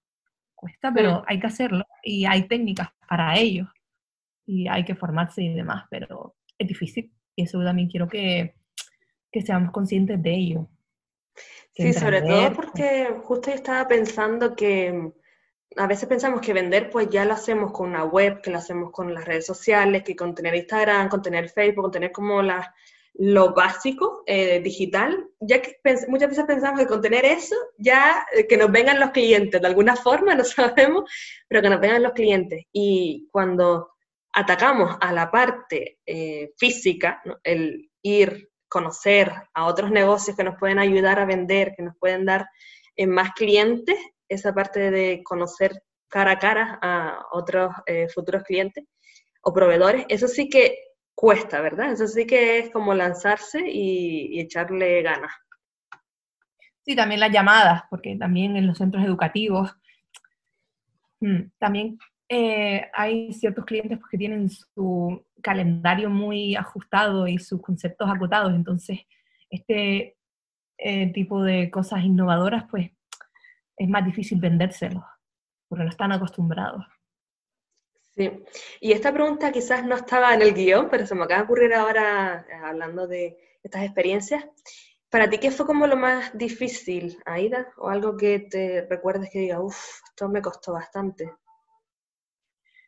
Cuesta, 0.54 0.92
pero 0.92 1.22
hay 1.28 1.38
que 1.38 1.46
hacerlo. 1.46 1.84
Y 2.02 2.24
hay 2.24 2.48
técnicas 2.48 2.88
para 3.08 3.36
ello 3.38 3.68
y 4.48 4.66
hay 4.66 4.84
que 4.84 4.94
formarse 4.94 5.42
y 5.42 5.54
demás, 5.54 5.84
pero 5.90 6.34
es 6.56 6.66
difícil 6.66 7.12
y 7.36 7.42
eso 7.42 7.62
también 7.62 7.88
quiero 7.88 8.08
que, 8.08 8.54
que 9.30 9.42
seamos 9.42 9.70
conscientes 9.72 10.20
de 10.22 10.34
ello. 10.34 10.68
Sí, 11.74 11.92
sobre 11.92 12.22
todo 12.22 12.52
porque 12.54 13.08
justo 13.22 13.50
yo 13.50 13.56
estaba 13.56 13.86
pensando 13.86 14.56
que 14.56 15.12
a 15.76 15.86
veces 15.86 16.08
pensamos 16.08 16.40
que 16.40 16.52
vender 16.52 16.90
pues 16.90 17.08
ya 17.08 17.24
lo 17.24 17.34
hacemos 17.34 17.72
con 17.72 17.90
una 17.90 18.04
web, 18.04 18.40
que 18.42 18.50
lo 18.50 18.58
hacemos 18.58 18.90
con 18.90 19.14
las 19.14 19.24
redes 19.24 19.46
sociales, 19.46 20.02
que 20.02 20.16
con 20.16 20.34
tener 20.34 20.54
Instagram, 20.54 21.08
con 21.08 21.22
tener 21.22 21.48
Facebook, 21.48 21.82
con 21.82 21.92
tener 21.92 22.10
como 22.10 22.42
la, 22.42 22.74
lo 23.18 23.52
básico 23.52 24.22
eh, 24.26 24.60
digital, 24.60 25.28
ya 25.40 25.60
que 25.60 25.80
muchas 26.06 26.30
veces 26.30 26.44
pensamos 26.46 26.80
que 26.80 26.86
con 26.86 27.00
tener 27.00 27.24
eso, 27.24 27.56
ya 27.76 28.24
eh, 28.32 28.46
que 28.46 28.56
nos 28.56 28.70
vengan 28.70 29.00
los 29.00 29.10
clientes, 29.10 29.60
de 29.60 29.66
alguna 29.66 29.96
forma, 29.96 30.34
no 30.36 30.44
sabemos, 30.44 31.10
pero 31.48 31.60
que 31.60 31.68
nos 31.68 31.80
vengan 31.80 32.02
los 32.02 32.12
clientes. 32.12 32.64
Y 32.72 33.28
cuando 33.32 33.90
atacamos 34.32 34.96
a 35.00 35.12
la 35.12 35.30
parte 35.30 35.98
eh, 36.06 36.52
física, 36.56 37.20
el 37.42 37.90
ir, 38.02 38.50
conocer 38.68 39.32
a 39.54 39.66
otros 39.66 39.90
negocios 39.90 40.36
que 40.36 40.44
nos 40.44 40.58
pueden 40.58 40.78
ayudar 40.78 41.18
a 41.18 41.26
vender, 41.26 41.74
que 41.76 41.82
nos 41.82 41.96
pueden 41.96 42.24
dar 42.24 42.48
eh, 42.96 43.06
más 43.06 43.32
clientes, 43.32 43.98
esa 44.28 44.54
parte 44.54 44.90
de 44.90 45.22
conocer 45.24 45.82
cara 46.08 46.32
a 46.32 46.38
cara 46.38 46.78
a 46.82 47.26
otros 47.32 47.72
eh, 47.86 48.08
futuros 48.08 48.42
clientes 48.42 48.84
o 49.42 49.52
proveedores, 49.52 50.04
eso 50.08 50.28
sí 50.28 50.48
que 50.48 50.76
cuesta, 51.14 51.60
¿verdad? 51.60 51.92
Eso 51.92 52.06
sí 52.06 52.26
que 52.26 52.58
es 52.58 52.70
como 52.70 52.94
lanzarse 52.94 53.62
y, 53.66 54.40
echarle 54.40 55.02
ganas. 55.02 55.32
Sí, 56.82 56.94
también 56.94 57.20
las 57.20 57.32
llamadas, 57.32 57.82
porque 57.90 58.16
también 58.16 58.56
en 58.56 58.66
los 58.66 58.78
centros 58.78 59.04
educativos 59.04 59.74
mm, 61.20 61.50
también 61.58 61.98
eh, 62.28 62.90
hay 62.94 63.32
ciertos 63.32 63.64
clientes 63.64 63.98
pues, 63.98 64.10
que 64.10 64.18
tienen 64.18 64.48
su 64.48 65.24
calendario 65.42 66.10
muy 66.10 66.56
ajustado 66.56 67.26
y 67.26 67.38
sus 67.38 67.60
conceptos 67.60 68.08
acotados, 68.10 68.52
entonces 68.54 69.00
este 69.50 70.16
eh, 70.78 71.12
tipo 71.12 71.42
de 71.42 71.70
cosas 71.70 72.04
innovadoras 72.04 72.64
pues 72.70 72.90
es 73.76 73.88
más 73.88 74.04
difícil 74.04 74.40
vendérselos, 74.40 75.04
porque 75.68 75.84
no 75.84 75.90
están 75.90 76.12
acostumbrados. 76.12 76.84
Sí, 78.14 78.30
y 78.80 78.92
esta 78.92 79.12
pregunta 79.12 79.52
quizás 79.52 79.84
no 79.84 79.94
estaba 79.94 80.34
en 80.34 80.42
el 80.42 80.52
guion, 80.52 80.88
pero 80.90 81.06
se 81.06 81.14
me 81.14 81.22
acaba 81.22 81.40
de 81.40 81.44
ocurrir 81.44 81.74
ahora 81.74 82.44
eh, 82.50 82.54
hablando 82.54 83.06
de 83.06 83.38
estas 83.62 83.84
experiencias. 83.84 84.44
¿Para 85.08 85.30
ti 85.30 85.38
qué 85.38 85.50
fue 85.50 85.66
como 85.66 85.86
lo 85.86 85.96
más 85.96 86.36
difícil, 86.36 87.16
Aida? 87.24 87.72
¿O 87.76 87.88
algo 87.88 88.16
que 88.16 88.40
te 88.40 88.86
recuerdes 88.90 89.30
que 89.30 89.38
diga, 89.38 89.60
uff, 89.60 90.00
esto 90.10 90.28
me 90.28 90.42
costó 90.42 90.72
bastante? 90.72 91.32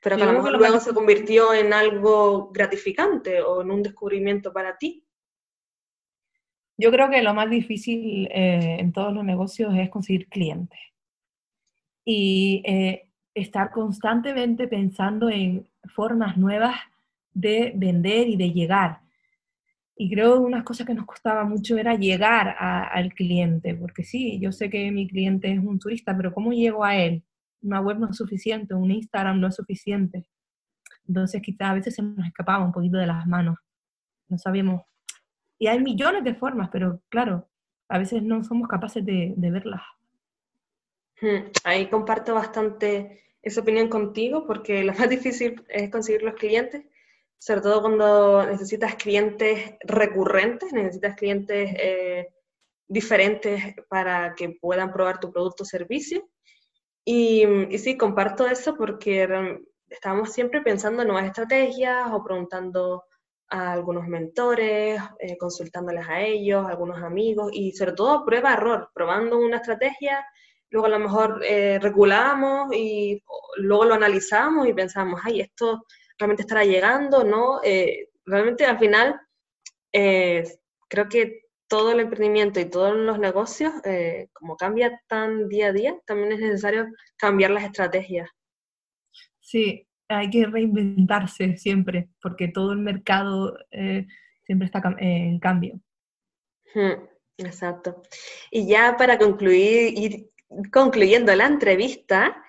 Pero 0.00 0.16
que 0.16 0.22
a 0.22 0.26
lo 0.26 0.32
mejor 0.32 0.58
luego 0.58 0.80
se 0.80 0.94
convirtió 0.94 1.52
en 1.52 1.72
algo 1.72 2.50
gratificante 2.52 3.42
o 3.42 3.62
en 3.62 3.70
un 3.70 3.82
descubrimiento 3.82 4.52
para 4.52 4.76
ti. 4.78 5.04
Yo 6.78 6.90
creo 6.90 7.10
que 7.10 7.22
lo 7.22 7.34
más 7.34 7.50
difícil 7.50 8.26
eh, 8.32 8.78
en 8.80 8.92
todos 8.92 9.12
los 9.12 9.24
negocios 9.24 9.74
es 9.76 9.90
conseguir 9.90 10.28
clientes 10.28 10.78
y 12.04 12.62
eh, 12.64 13.10
estar 13.34 13.70
constantemente 13.70 14.66
pensando 14.66 15.28
en 15.28 15.68
formas 15.94 16.38
nuevas 16.38 16.76
de 17.34 17.72
vender 17.76 18.28
y 18.28 18.36
de 18.36 18.52
llegar. 18.52 19.00
Y 19.94 20.10
creo 20.10 20.34
que 20.34 20.40
una 20.40 20.64
cosa 20.64 20.86
que 20.86 20.94
nos 20.94 21.04
costaba 21.04 21.44
mucho 21.44 21.76
era 21.76 21.94
llegar 21.94 22.56
al 22.58 23.12
cliente, 23.12 23.74
porque 23.74 24.02
sí, 24.02 24.40
yo 24.40 24.50
sé 24.50 24.70
que 24.70 24.90
mi 24.90 25.06
cliente 25.06 25.52
es 25.52 25.58
un 25.58 25.78
turista, 25.78 26.16
pero 26.16 26.32
¿cómo 26.32 26.52
llego 26.52 26.82
a 26.82 26.96
él? 26.96 27.22
Una 27.62 27.80
web 27.80 27.98
no 27.98 28.10
es 28.10 28.16
suficiente, 28.16 28.74
un 28.74 28.90
Instagram 28.90 29.40
no 29.40 29.48
es 29.48 29.56
suficiente. 29.56 30.26
Entonces 31.06 31.42
quizás 31.42 31.70
a 31.70 31.74
veces 31.74 31.94
se 31.94 32.02
nos 32.02 32.26
escapaba 32.26 32.64
un 32.64 32.72
poquito 32.72 32.98
de 32.98 33.06
las 33.06 33.26
manos. 33.26 33.58
No 34.28 34.38
sabíamos. 34.38 34.82
Y 35.58 35.66
hay 35.66 35.80
millones 35.80 36.24
de 36.24 36.34
formas, 36.34 36.70
pero 36.72 37.02
claro, 37.08 37.50
a 37.88 37.98
veces 37.98 38.22
no 38.22 38.42
somos 38.44 38.68
capaces 38.68 39.04
de, 39.04 39.34
verlas. 39.36 39.82
Hmm, 41.20 41.50
ahí 41.64 41.88
comparto 41.90 42.34
bastante 42.34 43.24
esa 43.42 43.60
opinión 43.60 43.88
contigo 43.88 44.46
porque 44.46 44.84
lo 44.84 44.94
más 44.94 45.08
difícil 45.10 45.62
es 45.68 45.90
conseguir 45.90 46.22
los 46.22 46.34
clientes, 46.34 46.84
sobre 47.38 47.60
todo 47.62 47.82
cuando 47.82 48.46
necesitas 48.46 48.94
clientes 48.94 49.74
recurrentes, 49.80 50.72
necesitas 50.72 51.16
clientes 51.16 51.74
eh, 51.76 52.28
diferentes 52.86 53.74
para 53.88 54.34
que 54.34 54.50
puedan 54.60 54.92
probar 54.92 55.20
tu 55.20 55.32
producto 55.32 55.64
o 55.64 55.66
servicio. 55.66 56.28
Y, 57.04 57.44
y 57.70 57.78
sí, 57.78 57.96
comparto 57.96 58.46
eso 58.46 58.76
porque 58.76 59.26
estamos 59.90 60.32
siempre 60.32 60.62
pensando 60.62 61.02
en 61.02 61.08
nuevas 61.08 61.26
estrategias 61.26 62.08
o 62.12 62.22
preguntando 62.22 63.04
a 63.50 63.72
algunos 63.72 64.06
mentores, 64.06 65.00
eh, 65.18 65.36
consultándoles 65.36 66.08
a 66.08 66.20
ellos, 66.22 66.64
a 66.64 66.70
algunos 66.70 67.02
amigos 67.02 67.50
y 67.52 67.72
sobre 67.72 67.92
todo 67.92 68.24
prueba-error, 68.24 68.90
probando 68.94 69.38
una 69.38 69.56
estrategia, 69.56 70.24
luego 70.70 70.86
a 70.86 70.90
lo 70.90 71.00
mejor 71.00 71.40
eh, 71.44 71.80
regulamos 71.80 72.72
y 72.72 73.20
luego 73.56 73.86
lo 73.86 73.94
analizamos 73.94 74.68
y 74.68 74.72
pensamos, 74.72 75.20
ay, 75.24 75.40
esto 75.40 75.84
realmente 76.16 76.42
estará 76.42 76.64
llegando, 76.64 77.24
¿no? 77.24 77.60
Eh, 77.64 78.10
realmente 78.24 78.64
al 78.64 78.78
final 78.78 79.20
creo 79.92 81.08
que 81.08 81.49
todo 81.70 81.92
el 81.92 82.00
emprendimiento 82.00 82.58
y 82.58 82.68
todos 82.68 82.96
los 82.96 83.20
negocios, 83.20 83.72
como 84.32 84.56
cambia 84.56 85.00
tan 85.06 85.48
día 85.48 85.68
a 85.68 85.72
día, 85.72 85.96
también 86.04 86.32
es 86.32 86.40
necesario 86.40 86.88
cambiar 87.16 87.52
las 87.52 87.62
estrategias. 87.62 88.28
Sí, 89.38 89.86
hay 90.08 90.28
que 90.28 90.46
reinventarse 90.46 91.56
siempre, 91.56 92.08
porque 92.20 92.48
todo 92.48 92.72
el 92.72 92.78
mercado 92.78 93.56
eh, 93.70 94.04
siempre 94.42 94.66
está 94.66 94.82
en 94.98 95.38
cambio. 95.38 95.80
exacto. 97.38 98.02
Y 98.50 98.66
ya 98.66 98.96
para 98.96 99.16
concluir, 99.16 99.96
ir 99.96 100.30
concluyendo 100.72 101.32
la 101.36 101.46
entrevista, 101.46 102.44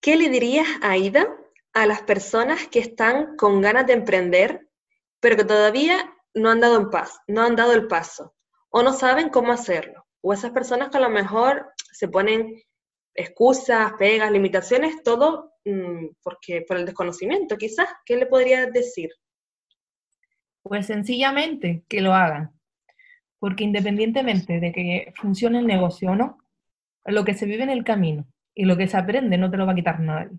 ¿qué 0.00 0.16
le 0.16 0.28
dirías, 0.28 0.66
Aida, 0.82 1.28
a 1.74 1.86
las 1.86 2.02
personas 2.02 2.66
que 2.66 2.80
están 2.80 3.36
con 3.36 3.60
ganas 3.60 3.86
de 3.86 3.92
emprender, 3.92 4.68
pero 5.20 5.36
que 5.36 5.44
todavía 5.44 6.15
no 6.36 6.50
han 6.50 6.60
dado, 6.60 6.90
paso, 6.90 7.18
no 7.26 7.42
han 7.42 7.56
dado 7.56 7.72
el 7.72 7.86
paso, 7.86 8.34
o 8.68 8.82
no 8.82 8.92
saben 8.92 9.30
cómo 9.30 9.52
hacerlo? 9.52 10.06
O 10.20 10.32
esas 10.32 10.50
personas 10.50 10.90
que 10.90 10.98
a 10.98 11.00
lo 11.00 11.08
mejor 11.08 11.72
se 11.92 12.08
ponen 12.08 12.62
excusas, 13.14 13.94
pegas, 13.98 14.30
limitaciones, 14.30 15.02
todo 15.02 15.52
mm, 15.64 16.08
porque 16.22 16.62
por 16.68 16.76
el 16.76 16.84
desconocimiento, 16.84 17.56
quizás. 17.56 17.88
¿Qué 18.04 18.16
le 18.16 18.26
podría 18.26 18.66
decir? 18.66 19.10
Pues 20.62 20.86
sencillamente 20.86 21.84
que 21.88 22.02
lo 22.02 22.12
hagan, 22.12 22.52
porque 23.38 23.64
independientemente 23.64 24.60
de 24.60 24.72
que 24.72 25.12
funcione 25.16 25.60
el 25.60 25.66
negocio 25.66 26.10
o 26.10 26.16
no, 26.16 26.38
lo 27.06 27.24
que 27.24 27.34
se 27.34 27.46
vive 27.46 27.62
en 27.62 27.70
el 27.70 27.84
camino 27.84 28.26
y 28.54 28.64
lo 28.64 28.76
que 28.76 28.88
se 28.88 28.96
aprende 28.96 29.38
no 29.38 29.50
te 29.50 29.56
lo 29.56 29.64
va 29.64 29.72
a 29.72 29.76
quitar 29.76 30.00
nadie. 30.00 30.36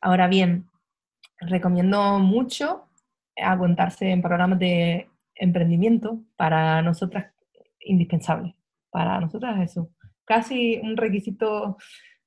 Ahora 0.00 0.26
bien, 0.26 0.70
recomiendo 1.38 2.18
mucho 2.18 2.88
aguantarse 3.36 4.10
en 4.10 4.22
programas 4.22 4.58
de 4.58 5.08
emprendimiento 5.34 6.20
para 6.36 6.82
nosotras 6.82 7.32
indispensable. 7.80 8.56
Para 8.90 9.20
nosotras 9.20 9.60
eso 9.60 9.90
casi 10.24 10.80
un 10.82 10.96
requisito 10.96 11.76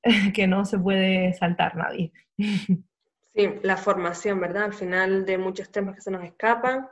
que 0.34 0.48
no 0.48 0.66
se 0.66 0.80
puede 0.80 1.34
saltar 1.34 1.76
nadie. 1.76 2.12
Sí, 3.36 3.48
la 3.62 3.78
formación, 3.78 4.40
¿verdad? 4.40 4.64
Al 4.64 4.74
final 4.74 5.24
de 5.24 5.38
muchos 5.38 5.72
temas 5.72 5.94
que 5.94 6.02
se 6.02 6.10
nos 6.10 6.24
escapan. 6.24 6.88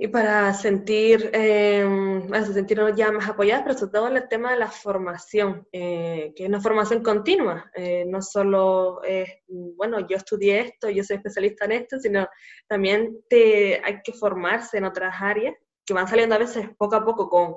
Y 0.00 0.06
para 0.06 0.54
sentir, 0.54 1.28
eh, 1.32 1.84
sentirnos 2.54 2.94
ya 2.94 3.10
más 3.10 3.28
apoyadas, 3.28 3.64
pero 3.64 3.76
sobre 3.76 3.92
todo 3.92 4.08
en 4.08 4.16
el 4.16 4.28
tema 4.28 4.52
de 4.52 4.58
la 4.58 4.68
formación, 4.68 5.66
eh, 5.72 6.32
que 6.36 6.44
es 6.44 6.48
una 6.48 6.60
formación 6.60 7.02
continua. 7.02 7.68
Eh, 7.74 8.04
no 8.06 8.22
solo 8.22 9.02
es, 9.02 9.28
bueno, 9.48 10.06
yo 10.06 10.16
estudié 10.16 10.60
esto, 10.60 10.88
yo 10.88 11.02
soy 11.02 11.16
especialista 11.16 11.64
en 11.64 11.72
esto, 11.72 11.98
sino 11.98 12.28
también 12.68 13.18
te, 13.28 13.82
hay 13.84 14.00
que 14.04 14.12
formarse 14.12 14.78
en 14.78 14.84
otras 14.84 15.16
áreas 15.20 15.56
que 15.84 15.94
van 15.94 16.06
saliendo 16.06 16.36
a 16.36 16.38
veces 16.38 16.68
poco 16.78 16.94
a 16.94 17.04
poco 17.04 17.28
con, 17.28 17.56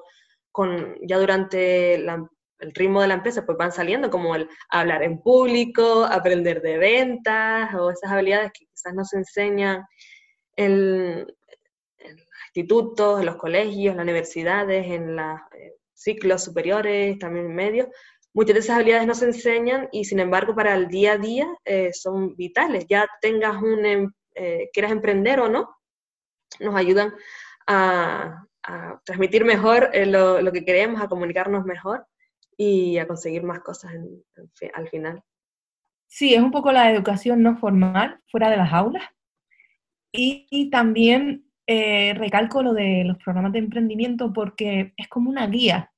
con, 0.51 0.95
ya 1.07 1.19
durante 1.19 1.93
el 1.93 2.73
ritmo 2.73 3.01
de 3.01 3.07
la 3.07 3.15
empresa, 3.15 3.45
pues 3.45 3.55
van 3.55 3.71
saliendo 3.71 4.09
como 4.09 4.33
el 4.35 4.49
hablar 4.69 5.03
en 5.03 5.21
público, 5.21 6.05
aprender 6.05 6.63
de 6.63 6.79
ventas 6.79 7.71
o 7.75 7.91
esas 7.91 8.11
habilidades 8.11 8.51
que 8.51 8.65
quizás 8.65 8.95
no 8.95 9.05
se 9.05 9.17
enseñan 9.17 9.85
en, 10.55 11.19
los 11.21 11.35
institutos, 12.53 13.19
en 13.19 13.25
los 13.25 13.35
colegios, 13.37 13.91
en 13.91 13.97
las 13.97 14.03
universidades, 14.03 14.85
en 14.87 15.15
los 15.15 15.39
eh, 15.57 15.75
ciclos 15.93 16.43
superiores, 16.43 17.17
también 17.19 17.45
en 17.47 17.55
medios. 17.55 17.87
Muchas 18.33 18.53
de 18.53 18.59
esas 18.61 18.77
habilidades 18.77 19.07
no 19.07 19.13
se 19.13 19.25
enseñan 19.25 19.89
y 19.91 20.05
sin 20.05 20.19
embargo 20.19 20.55
para 20.55 20.73
el 20.75 20.87
día 20.87 21.13
a 21.13 21.17
día 21.17 21.47
eh, 21.65 21.91
son 21.93 22.35
vitales. 22.35 22.85
Ya 22.87 23.07
tengas 23.21 23.61
un, 23.61 23.85
em, 23.85 24.11
eh, 24.35 24.69
quieras 24.73 24.91
emprender 24.91 25.39
o 25.41 25.49
no, 25.49 25.69
nos 26.59 26.75
ayudan 26.75 27.13
a, 27.67 28.45
transmitir 29.03 29.43
mejor 29.43 29.89
eh, 29.91 30.05
lo, 30.05 30.51
que 30.51 30.63
queremos, 30.63 31.01
a 31.01 31.07
comunicarnos 31.07 31.65
mejor 31.65 32.05
y 32.55 32.99
a 32.99 33.07
conseguir 33.07 33.41
más 33.41 33.59
cosas 33.61 33.91
al 34.73 34.87
final. 34.87 35.23
Sí, 36.07 36.35
es 36.35 36.41
un 36.41 36.51
poco 36.51 36.71
la 36.71 36.91
educación 36.91 37.41
no 37.41 37.57
formal 37.57 38.21
fuera 38.27 38.51
de 38.51 38.57
las 38.57 38.71
aulas. 38.71 39.03
Y, 40.11 40.69
también 40.69 41.50
eh, 41.73 42.13
recalco 42.15 42.61
lo 42.61 42.73
de 42.73 43.05
los 43.05 43.17
programas 43.17 43.53
de 43.53 43.59
emprendimiento 43.59 44.33
porque 44.33 44.93
es 44.97 45.07
como 45.07 45.29
una 45.29 45.47
guía. 45.47 45.93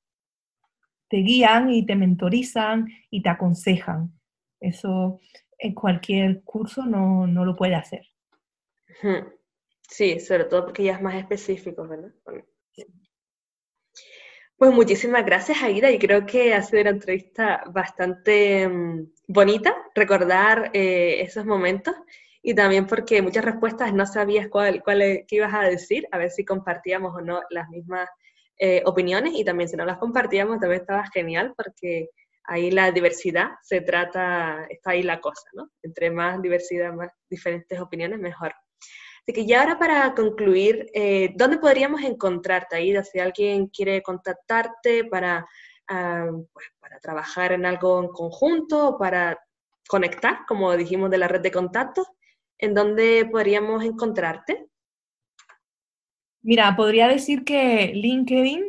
Te 1.08 1.16
guían 1.16 1.68
y 1.68 1.84
te 1.84 1.96
mentorizan 1.96 2.86
y 3.10 3.22
te 3.22 3.28
aconsejan. 3.28 4.12
Eso 4.60 5.18
en 5.58 5.74
cualquier 5.74 6.44
curso 6.44 6.86
no, 6.86 7.26
no 7.26 7.44
lo 7.44 7.56
puede 7.56 7.74
hacer. 7.74 8.06
Sí, 9.88 10.20
sobre 10.20 10.44
todo 10.44 10.66
porque 10.66 10.84
ya 10.84 10.92
es 10.92 11.02
más 11.02 11.16
específico, 11.16 11.88
¿verdad? 11.88 12.12
Pues 14.56 14.72
muchísimas 14.72 15.26
gracias, 15.26 15.60
Aida, 15.60 15.90
y 15.90 15.98
creo 15.98 16.24
que 16.24 16.54
ha 16.54 16.62
sido 16.62 16.82
una 16.82 16.90
entrevista 16.90 17.64
bastante 17.72 18.68
mm, 18.68 19.10
bonita, 19.26 19.74
recordar 19.92 20.70
eh, 20.72 21.20
esos 21.20 21.44
momentos, 21.44 21.96
y 22.46 22.54
también 22.54 22.86
porque 22.86 23.22
muchas 23.22 23.42
respuestas 23.42 23.94
no 23.94 24.04
sabías 24.04 24.48
cuál, 24.48 24.82
cuál, 24.82 25.00
qué 25.26 25.36
ibas 25.36 25.54
a 25.54 25.62
decir, 25.62 26.06
a 26.12 26.18
ver 26.18 26.30
si 26.30 26.44
compartíamos 26.44 27.16
o 27.16 27.22
no 27.22 27.40
las 27.48 27.70
mismas 27.70 28.06
eh, 28.58 28.82
opiniones, 28.84 29.32
y 29.34 29.46
también 29.46 29.66
si 29.66 29.76
no 29.76 29.86
las 29.86 29.96
compartíamos 29.96 30.60
también 30.60 30.82
estaba 30.82 31.06
genial, 31.10 31.54
porque 31.56 32.10
ahí 32.44 32.70
la 32.70 32.92
diversidad 32.92 33.52
se 33.62 33.80
trata, 33.80 34.66
está 34.68 34.90
ahí 34.90 35.02
la 35.02 35.20
cosa, 35.20 35.48
¿no? 35.54 35.70
Entre 35.82 36.10
más 36.10 36.42
diversidad, 36.42 36.92
más 36.92 37.10
diferentes 37.30 37.80
opiniones, 37.80 38.18
mejor. 38.18 38.54
Así 39.22 39.32
que 39.32 39.46
ya 39.46 39.62
ahora 39.62 39.78
para 39.78 40.14
concluir, 40.14 40.90
eh, 40.92 41.32
¿dónde 41.36 41.56
podríamos 41.56 42.02
encontrarte, 42.02 42.76
Aida? 42.76 43.02
Si 43.04 43.18
alguien 43.18 43.68
quiere 43.68 44.02
contactarte 44.02 45.04
para, 45.04 45.46
ah, 45.88 46.30
pues, 46.52 46.66
para 46.78 47.00
trabajar 47.00 47.52
en 47.52 47.64
algo 47.64 48.02
en 48.02 48.08
conjunto, 48.08 48.98
para 48.98 49.42
conectar, 49.88 50.40
como 50.46 50.76
dijimos, 50.76 51.10
de 51.10 51.16
la 51.16 51.26
red 51.26 51.40
de 51.40 51.50
contactos, 51.50 52.06
¿en 52.64 52.74
dónde 52.74 53.28
podríamos 53.30 53.84
encontrarte? 53.84 54.66
Mira, 56.42 56.74
podría 56.76 57.08
decir 57.08 57.44
que 57.44 57.92
LinkedIn, 57.94 58.64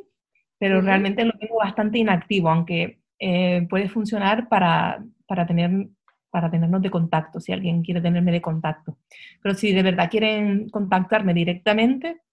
pero 0.58 0.81
realmente 0.81 1.25
lo 1.25 1.34
tengo 1.34 1.58
bastante 1.58 1.97
inactivo, 1.97 2.49
aunque 2.49 3.01
eh, 3.19 3.67
puede 3.69 3.89
funcionar 3.89 4.47
para, 4.47 5.03
para 5.27 5.45
tener 5.45 5.89
para 6.36 6.51
tenernos 6.51 6.81
de 6.81 6.91
contacto, 6.91 7.39
si 7.39 7.53
alguien 7.53 7.81
quiere 7.81 8.01
tenerme 8.01 8.29
de 8.34 8.41
contacto. 8.41 8.97
Pero 9.41 9.55
si 9.55 9.71
de 9.71 9.84
verdad 9.84 10.10
quieren 10.12 10.67
contactarme 10.67 11.34
directamente, 11.34 12.23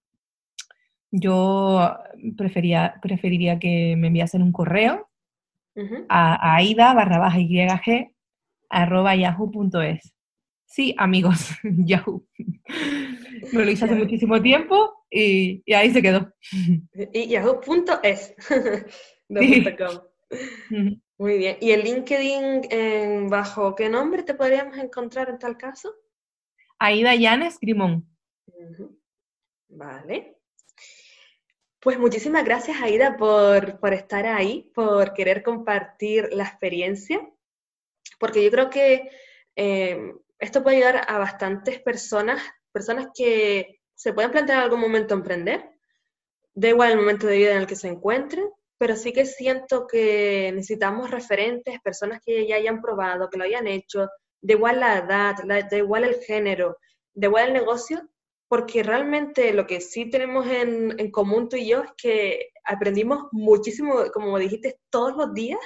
yo 1.13 1.97
prefería, 2.37 2.95
preferiría 3.01 3.61
que 3.61 3.95
me 3.97 4.09
enviasen 4.09 4.43
un 4.43 4.51
correo 4.51 5.09
a, 6.09 6.57
aida 6.57 6.95
barra 6.95 7.19
baja 7.19 7.39
yg 7.39 8.11
arroba 8.71 9.15
yahoo.es. 9.15 10.13
Sí, 10.73 10.95
amigos, 10.97 11.51
Yahoo. 11.85 12.27
Me 13.53 13.65
lo 13.65 13.71
hice 13.71 13.85
hace 13.85 13.95
muchísimo 13.95 14.41
tiempo 14.41 15.05
y, 15.11 15.63
ahí 15.71 15.93
se 15.93 16.01
quedó. 16.01 16.33
Y 17.13 17.29
yahoo.es. 17.29 18.35
Muy 21.19 21.37
bien. 21.37 21.59
¿Y 21.61 21.73
el 21.73 21.85
LinkedIn 21.85 23.29
bajo 23.29 23.75
qué 23.75 23.91
nombre 23.91 24.23
te 24.23 24.33
podríamos 24.33 24.79
encontrar 24.79 25.29
en 25.29 25.39
tal 25.39 25.59
caso? 25.59 25.95
Aida 26.79 27.15
Llanes 27.17 27.59
Grimón. 27.61 28.09
Vale. 29.69 30.39
Pues 31.81 31.99
muchísimas 31.99 32.47
gracias, 32.47 32.81
Aida, 32.81 33.19
por, 33.19 33.79
por, 33.79 33.93
estar 33.93 34.25
ahí, 34.27 34.71
por 34.75 35.13
querer 35.13 35.43
compartir 35.43 36.31
la 36.33 36.45
experiencia, 36.45 37.21
porque 38.19 38.43
yo 38.43 38.51
creo 38.51 38.71
que 38.71 39.11
eh, 39.57 40.15
esto 40.43 40.65
puede 40.65 40.79
ayudar 40.79 41.05
a 41.07 41.19
bastantes 41.19 41.81
personas, 41.81 42.43
personas 42.73 43.07
que 43.15 43.81
se 43.95 44.13
pueden 44.13 44.33
plantear 44.33 44.59
en 44.59 44.65
algún 44.65 44.81
momento 44.81 45.15
emprender, 45.15 45.71
da 46.53 46.69
igual 46.69 46.91
el 46.91 46.97
momento 46.97 47.29
de 47.29 47.37
vida 47.37 47.53
en 47.53 47.59
el 47.59 47.67
que 47.69 47.77
se 47.77 47.87
encuentren, 47.87 48.51
pero 48.77 48.97
sí 48.97 49.13
que 49.13 49.25
siento 49.25 49.87
que 49.87 50.51
necesitamos 50.53 51.13
referentes, 51.13 51.81
personas 51.81 52.21
que 52.27 52.45
ya 52.49 52.57
hayan 52.57 52.83
probado, 52.83 53.31
que 53.31 53.39
lo 53.39 53.45
hayan 53.45 53.69
hecho, 53.69 54.09
de 54.41 54.55
igual 54.55 54.81
la 54.81 54.99
edad, 54.99 55.37
de 55.71 55.79
igual 55.79 56.03
el 56.03 56.17
género, 56.17 56.77
de 57.15 57.29
igual 57.29 57.47
el 57.47 57.53
negocio, 57.53 58.03
porque 58.49 58.83
realmente 58.83 59.53
lo 59.53 59.69
que 59.69 59.81
sí 59.81 60.11
tenemos 60.11 60.49
en, 60.49 60.99
en 60.99 61.13
común 61.13 61.49
tú 61.49 61.57
y 61.57 61.69
yo 61.69 61.85
es 61.85 61.91
que 61.97 62.49
aprendimos 62.65 63.29
muchísimo, 63.31 64.11
como 64.13 64.37
dijiste, 64.41 64.81
todos 64.91 65.17
los 65.17 65.33
días. 65.35 65.61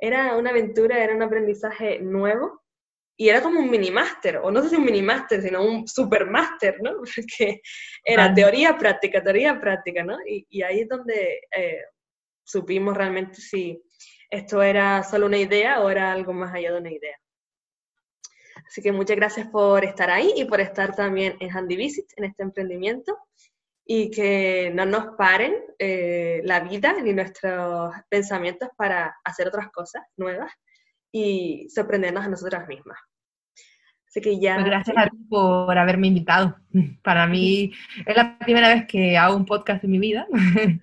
Era 0.00 0.36
una 0.36 0.50
aventura, 0.50 1.02
era 1.02 1.14
un 1.14 1.22
aprendizaje 1.22 2.00
nuevo 2.00 2.65
y 3.16 3.28
era 3.28 3.40
como 3.40 3.60
un 3.60 3.70
mini 3.70 3.90
máster, 3.90 4.38
o 4.38 4.50
no 4.50 4.62
sé 4.62 4.70
si 4.70 4.76
un 4.76 4.84
mini 4.84 5.00
máster, 5.00 5.40
sino 5.40 5.64
un 5.64 5.88
super 5.88 6.26
máster, 6.26 6.76
¿no? 6.82 6.96
Porque 7.16 7.62
era 8.04 8.32
teoría 8.34 8.76
práctica, 8.76 9.22
teoría 9.22 9.58
práctica, 9.58 10.04
¿no? 10.04 10.18
Y, 10.26 10.46
y 10.50 10.62
ahí 10.62 10.80
es 10.80 10.88
donde 10.88 11.40
eh, 11.56 11.80
supimos 12.44 12.96
realmente 12.96 13.40
si 13.40 13.82
esto 14.30 14.62
era 14.62 15.02
solo 15.02 15.26
una 15.26 15.38
idea 15.38 15.80
o 15.80 15.88
era 15.88 16.12
algo 16.12 16.32
más 16.32 16.54
allá 16.54 16.72
de 16.72 16.78
una 16.78 16.92
idea. 16.92 17.16
Así 18.66 18.82
que 18.82 18.92
muchas 18.92 19.16
gracias 19.16 19.48
por 19.48 19.84
estar 19.84 20.10
ahí 20.10 20.32
y 20.36 20.44
por 20.44 20.60
estar 20.60 20.94
también 20.94 21.36
en 21.40 21.56
Handy 21.56 21.76
Visit, 21.76 22.06
en 22.16 22.24
este 22.24 22.42
emprendimiento, 22.42 23.16
y 23.84 24.10
que 24.10 24.72
no 24.74 24.84
nos 24.84 25.16
paren 25.16 25.54
eh, 25.78 26.40
la 26.44 26.60
vida 26.60 26.92
ni 27.00 27.12
nuestros 27.12 27.94
pensamientos 28.08 28.68
para 28.76 29.16
hacer 29.24 29.48
otras 29.48 29.70
cosas 29.70 30.02
nuevas 30.16 30.52
y 31.16 31.68
sorprendernos 31.70 32.24
a 32.24 32.28
nosotras 32.28 32.68
mismas. 32.68 32.98
Así 34.06 34.20
que 34.20 34.38
ya... 34.38 34.54
Pues 34.56 34.66
gracias 34.66 34.96
a 34.98 35.08
ti 35.08 35.16
por 35.28 35.76
haberme 35.76 36.08
invitado. 36.08 36.56
Para 37.02 37.26
mí 37.26 37.72
es 38.04 38.16
la 38.16 38.38
primera 38.38 38.68
vez 38.68 38.86
que 38.86 39.16
hago 39.16 39.34
un 39.34 39.46
podcast 39.46 39.82
en 39.84 39.90
mi 39.90 39.98
vida 39.98 40.26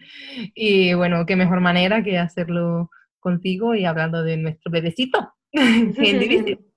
y 0.56 0.94
bueno, 0.96 1.26
qué 1.26 1.36
mejor 1.36 1.60
manera 1.60 2.04
que 2.04 2.18
hacerlo 2.18 2.90
contigo 3.20 3.76
y 3.76 3.86
hablando 3.86 4.24
de 4.24 4.38
nuestro 4.38 4.72
bebecito. 4.72 5.34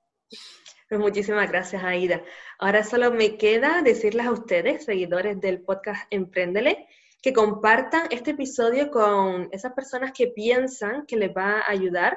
Pues 0.89 1.01
muchísimas 1.01 1.51
gracias, 1.51 1.83
Aida. 1.83 2.23
Ahora 2.61 2.85
solo 2.85 3.11
me 3.11 3.37
queda 3.37 3.83
decirles 3.83 4.25
a 4.25 4.31
ustedes, 4.31 4.85
seguidores 4.85 5.41
del 5.41 5.63
podcast 5.63 6.07
Emprendele, 6.13 6.87
que 7.21 7.33
compartan 7.33 8.03
este 8.13 8.31
episodio 8.31 8.89
con 8.93 9.49
esas 9.51 9.73
personas 9.73 10.13
que 10.13 10.29
piensan 10.29 11.05
que 11.05 11.17
les 11.17 11.37
va 11.37 11.59
a 11.59 11.71
ayudar, 11.73 12.17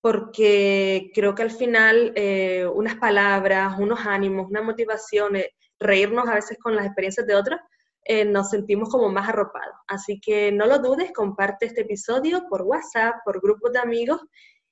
porque 0.00 1.10
creo 1.14 1.34
que 1.34 1.42
al 1.42 1.50
final 1.50 2.12
eh, 2.16 2.66
unas 2.72 2.96
palabras, 2.96 3.78
unos 3.78 4.00
ánimos, 4.06 4.48
una 4.48 4.62
motivación, 4.62 5.36
eh, 5.36 5.54
reírnos 5.78 6.28
a 6.28 6.34
veces 6.34 6.58
con 6.58 6.74
las 6.74 6.86
experiencias 6.86 7.26
de 7.26 7.34
otros, 7.34 7.60
eh, 8.04 8.24
nos 8.24 8.50
sentimos 8.50 8.88
como 8.88 9.10
más 9.10 9.28
arropados. 9.28 9.76
Así 9.86 10.20
que 10.20 10.52
no 10.52 10.66
lo 10.66 10.78
dudes, 10.78 11.12
comparte 11.12 11.66
este 11.66 11.82
episodio 11.82 12.46
por 12.48 12.62
WhatsApp, 12.62 13.16
por 13.24 13.40
grupos 13.40 13.72
de 13.72 13.78
amigos 13.78 14.20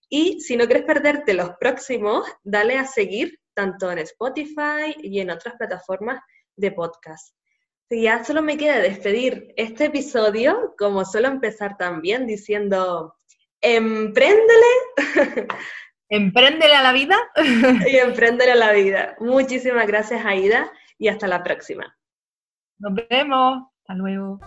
y 0.09 0.41
si 0.41 0.57
no 0.57 0.65
quieres 0.65 0.87
perderte 0.87 1.35
los 1.35 1.51
próximos, 1.61 2.27
dale 2.43 2.79
a 2.79 2.87
seguir 2.87 3.39
tanto 3.53 3.91
en 3.93 3.99
Spotify 3.99 4.95
y 5.03 5.21
en 5.21 5.31
otras 5.31 5.55
plataformas 5.57 6.21
de 6.57 6.73
podcast. 6.73 7.35
Y 7.91 8.03
ya 8.03 8.25
solo 8.25 8.43
me 8.43 8.57
queda 8.57 8.79
despedir 8.79 9.53
este 9.57 9.87
episodio, 9.87 10.75
como 10.79 11.05
suelo 11.05 11.29
empezar 11.29 11.77
también 11.77 12.27
diciendo, 12.27 13.15
empréndele. 13.61 15.47
Empréndele 16.11 16.75
a 16.75 16.83
la 16.83 16.93
vida. 16.93 17.17
y 17.87 17.97
empréndele 17.97 18.53
a 18.53 18.57
la 18.57 18.73
vida. 18.73 19.17
Muchísimas 19.21 19.87
gracias, 19.87 20.25
Aida, 20.25 20.73
y 20.99 21.09
hasta 21.09 21.29
la 21.29 21.43
próxima. 21.43 21.97
Nos 22.79 22.95
vemos. 23.09 23.65
Hasta 23.83 23.95
luego. 23.95 24.41